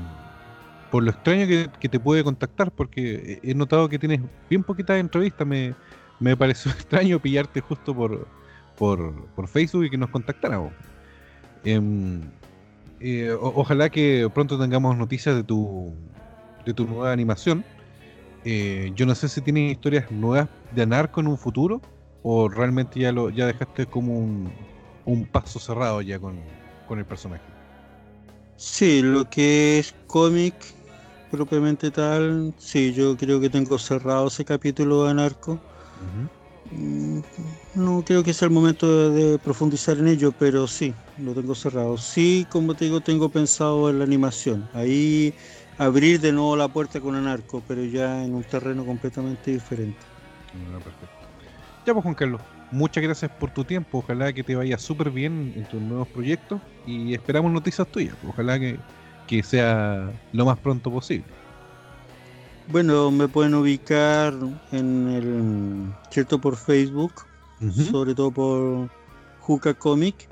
por 0.91 1.03
lo 1.03 1.11
extraño 1.11 1.45
que, 1.47 1.89
te 1.89 1.99
puede 1.99 2.23
contactar, 2.23 2.71
porque 2.71 3.39
he 3.43 3.53
notado 3.53 3.89
que 3.89 3.99
tienes 3.99 4.21
bien 4.49 4.63
poquitas 4.63 4.97
entrevistas. 4.99 5.45
Me, 5.45 5.75
me 6.19 6.35
pareció 6.37 6.71
extraño 6.77 7.19
pillarte 7.19 7.61
justo 7.61 7.93
por, 7.93 8.27
por, 8.77 9.47
Facebook 9.47 9.85
y 9.85 9.89
que 9.89 9.97
nos 9.97 10.09
contactáramos. 10.09 10.71
Eh, 12.99 13.35
ojalá 13.39 13.89
que 13.89 14.29
pronto 14.33 14.59
tengamos 14.59 14.97
noticias 14.97 15.35
de 15.35 15.43
tu, 15.43 15.93
de 16.65 16.73
tu 16.73 16.85
nueva 16.85 17.11
animación. 17.11 17.63
yo 18.95 19.05
no 19.05 19.15
sé 19.15 19.27
si 19.27 19.41
tienes 19.41 19.71
historias 19.71 20.09
nuevas 20.11 20.49
de 20.71 20.83
Anarco 20.83 21.19
en 21.19 21.27
un 21.27 21.37
futuro 21.37 21.81
¿O 22.27 22.49
realmente 22.49 22.99
ya 22.99 23.11
lo 23.11 23.29
ya 23.29 23.45
dejaste 23.45 23.85
como 23.85 24.17
un, 24.17 24.51
un 25.05 25.27
paso 25.27 25.59
cerrado 25.59 26.01
ya 26.01 26.17
con, 26.17 26.39
el 26.89 27.05
personaje? 27.05 27.43
Sí, 28.57 29.03
lo 29.03 29.29
que 29.29 29.77
es 29.77 29.93
cómic 30.07 30.55
propiamente 31.29 31.91
tal, 31.91 32.51
sí, 32.57 32.93
yo 32.93 33.15
creo 33.15 33.39
que 33.39 33.51
tengo 33.51 33.77
cerrado 33.77 34.25
ese 34.25 34.43
capítulo 34.43 35.03
de 35.03 35.11
Anarco. 35.11 35.59
No 37.75 38.03
creo 38.05 38.23
que 38.23 38.33
sea 38.33 38.47
el 38.47 38.53
momento 38.53 39.11
de, 39.11 39.37
profundizar 39.39 39.97
en 39.97 40.07
ello, 40.07 40.31
pero 40.37 40.67
sí, 40.67 40.93
lo 41.19 41.33
tengo 41.33 41.55
cerrado. 41.55 41.97
Sí, 41.97 42.47
como 42.49 42.73
te 42.73 42.85
digo, 42.85 43.01
tengo 43.01 43.29
pensado 43.29 43.89
en 43.89 43.99
la 43.99 44.05
animación. 44.05 44.67
Ahí 44.73 45.33
abrir 45.77 46.19
de 46.21 46.31
nuevo 46.31 46.55
la 46.55 46.67
puerta 46.67 46.99
con 46.99 47.15
Anarco, 47.15 47.61
pero 47.67 47.83
ya 47.83 48.23
en 48.23 48.33
un 48.33 48.43
terreno 48.43 48.85
completamente 48.85 49.51
diferente. 49.51 49.99
Ah, 50.53 50.79
perfecto. 50.79 51.15
Ya 51.85 51.93
pues 51.93 52.03
Juan 52.03 52.15
Carlos, 52.15 52.41
muchas 52.71 53.03
gracias 53.03 53.29
por 53.31 53.51
tu 53.51 53.63
tiempo. 53.63 53.99
Ojalá 53.99 54.33
que 54.33 54.43
te 54.43 54.55
vaya 54.55 54.77
súper 54.77 55.11
bien 55.11 55.53
en 55.55 55.65
tus 55.65 55.81
nuevos 55.81 56.07
proyectos 56.07 56.61
y 56.87 57.13
esperamos 57.13 57.51
noticias 57.51 57.87
tuyas. 57.87 58.15
Ojalá 58.27 58.59
que, 58.59 59.43
sea 59.43 60.11
lo 60.31 60.45
más 60.45 60.57
pronto 60.59 60.91
posible. 60.91 61.25
Bueno, 62.67 63.11
me 63.11 63.27
pueden 63.27 63.53
ubicar 63.53 64.33
en 64.71 65.07
el 65.09 65.93
cierto 66.09 66.39
por 66.39 66.55
Facebook, 66.55 67.13
sobre 67.91 68.15
todo 68.15 68.31
por 68.31 68.89
Juca 69.39 69.73
Comic 69.73 70.27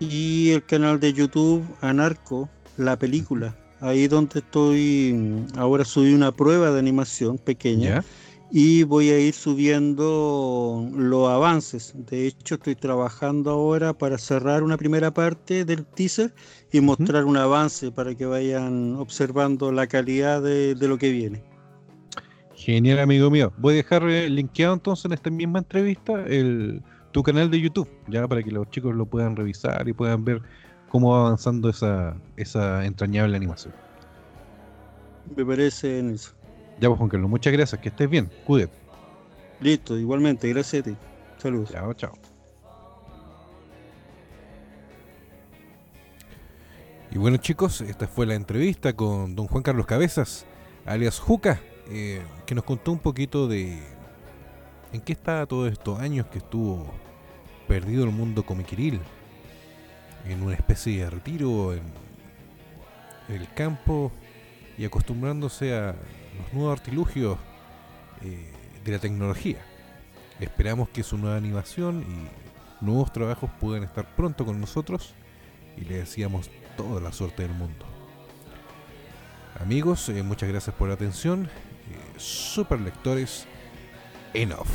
y 0.00 0.50
el 0.50 0.64
canal 0.64 1.00
de 1.00 1.12
YouTube 1.12 1.64
Anarco, 1.80 2.48
la 2.76 2.98
película. 2.98 3.56
Ahí 3.80 4.08
donde 4.08 4.40
estoy, 4.40 5.44
ahora 5.56 5.84
subí 5.84 6.12
una 6.12 6.32
prueba 6.32 6.70
de 6.70 6.78
animación 6.78 7.38
pequeña 7.38 8.02
y 8.50 8.82
voy 8.82 9.10
a 9.10 9.18
ir 9.18 9.34
subiendo 9.34 10.88
los 10.94 11.28
avances. 11.28 11.92
De 11.94 12.26
hecho, 12.26 12.54
estoy 12.54 12.74
trabajando 12.74 13.50
ahora 13.50 13.92
para 13.92 14.18
cerrar 14.18 14.62
una 14.62 14.76
primera 14.76 15.12
parte 15.12 15.64
del 15.64 15.84
teaser 15.84 16.34
y 16.72 16.80
mostrar 16.80 17.24
un 17.24 17.36
avance 17.36 17.90
para 17.90 18.14
que 18.14 18.26
vayan 18.26 18.96
observando 18.96 19.70
la 19.70 19.86
calidad 19.86 20.42
de, 20.42 20.74
lo 20.80 20.98
que 20.98 21.10
viene. 21.10 21.42
Genial, 22.68 22.98
amigo 22.98 23.30
mío. 23.30 23.50
Voy 23.56 23.72
a 23.72 23.76
dejar 23.78 24.02
eh, 24.10 24.28
linkeado 24.28 24.74
entonces 24.74 25.06
en 25.06 25.14
esta 25.14 25.30
misma 25.30 25.60
entrevista 25.60 26.22
el, 26.26 26.82
tu 27.12 27.22
canal 27.22 27.50
de 27.50 27.62
YouTube, 27.62 27.88
ya 28.08 28.28
para 28.28 28.42
que 28.42 28.50
los 28.50 28.68
chicos 28.68 28.94
lo 28.94 29.06
puedan 29.06 29.36
revisar 29.36 29.88
y 29.88 29.94
puedan 29.94 30.22
ver 30.22 30.42
cómo 30.90 31.12
va 31.12 31.20
avanzando 31.20 31.70
esa, 31.70 32.14
esa 32.36 32.84
entrañable 32.84 33.38
animación. 33.38 33.72
Me 35.34 35.46
parece, 35.46 36.10
eso. 36.10 36.32
Ya 36.78 36.88
pues 36.88 36.98
Juan 36.98 37.08
Carlos, 37.08 37.30
muchas 37.30 37.54
gracias, 37.54 37.80
que 37.80 37.88
estés 37.88 38.10
bien, 38.10 38.30
cuídate. 38.44 38.74
Listo, 39.62 39.96
igualmente, 39.96 40.46
gracias 40.50 40.82
a 40.82 40.90
ti. 40.90 40.96
Saludos. 41.38 41.70
Chao, 41.70 41.94
chao. 41.94 42.12
Y 47.10 47.16
bueno 47.16 47.38
chicos, 47.38 47.80
esta 47.80 48.06
fue 48.06 48.26
la 48.26 48.34
entrevista 48.34 48.92
con 48.92 49.34
don 49.34 49.46
Juan 49.46 49.62
Carlos 49.62 49.86
Cabezas, 49.86 50.44
alias 50.84 51.18
Juca, 51.18 51.62
eh, 51.90 52.22
que 52.46 52.54
nos 52.54 52.64
contó 52.64 52.92
un 52.92 52.98
poquito 52.98 53.48
de 53.48 53.78
en 54.92 55.00
qué 55.00 55.12
estaba 55.12 55.46
todos 55.46 55.70
estos 55.70 55.98
años 56.00 56.26
que 56.26 56.38
estuvo 56.38 56.92
perdido 57.66 58.04
el 58.04 58.10
mundo 58.10 58.44
comiquiril, 58.44 59.00
en 60.26 60.42
una 60.42 60.54
especie 60.54 61.04
de 61.04 61.10
retiro 61.10 61.74
en 61.74 61.82
el 63.28 63.52
campo 63.52 64.10
y 64.76 64.84
acostumbrándose 64.84 65.74
a 65.74 65.94
los 66.38 66.52
nuevos 66.52 66.78
artilugios 66.78 67.38
eh, 68.22 68.50
de 68.84 68.92
la 68.92 68.98
tecnología. 68.98 69.58
Esperamos 70.40 70.88
que 70.88 71.02
su 71.02 71.18
nueva 71.18 71.36
animación 71.36 72.02
y 72.02 72.84
nuevos 72.84 73.12
trabajos 73.12 73.50
puedan 73.60 73.82
estar 73.82 74.14
pronto 74.14 74.44
con 74.44 74.60
nosotros 74.60 75.14
y 75.76 75.82
le 75.82 75.98
deseamos 75.98 76.50
toda 76.76 77.00
la 77.00 77.12
suerte 77.12 77.42
del 77.42 77.52
mundo. 77.52 77.84
Amigos, 79.60 80.08
eh, 80.08 80.22
muchas 80.22 80.48
gracias 80.48 80.74
por 80.76 80.88
la 80.88 80.94
atención. 80.94 81.48
Eh, 81.90 82.18
super 82.18 82.80
lectores, 82.80 83.46
enough. 84.34 84.68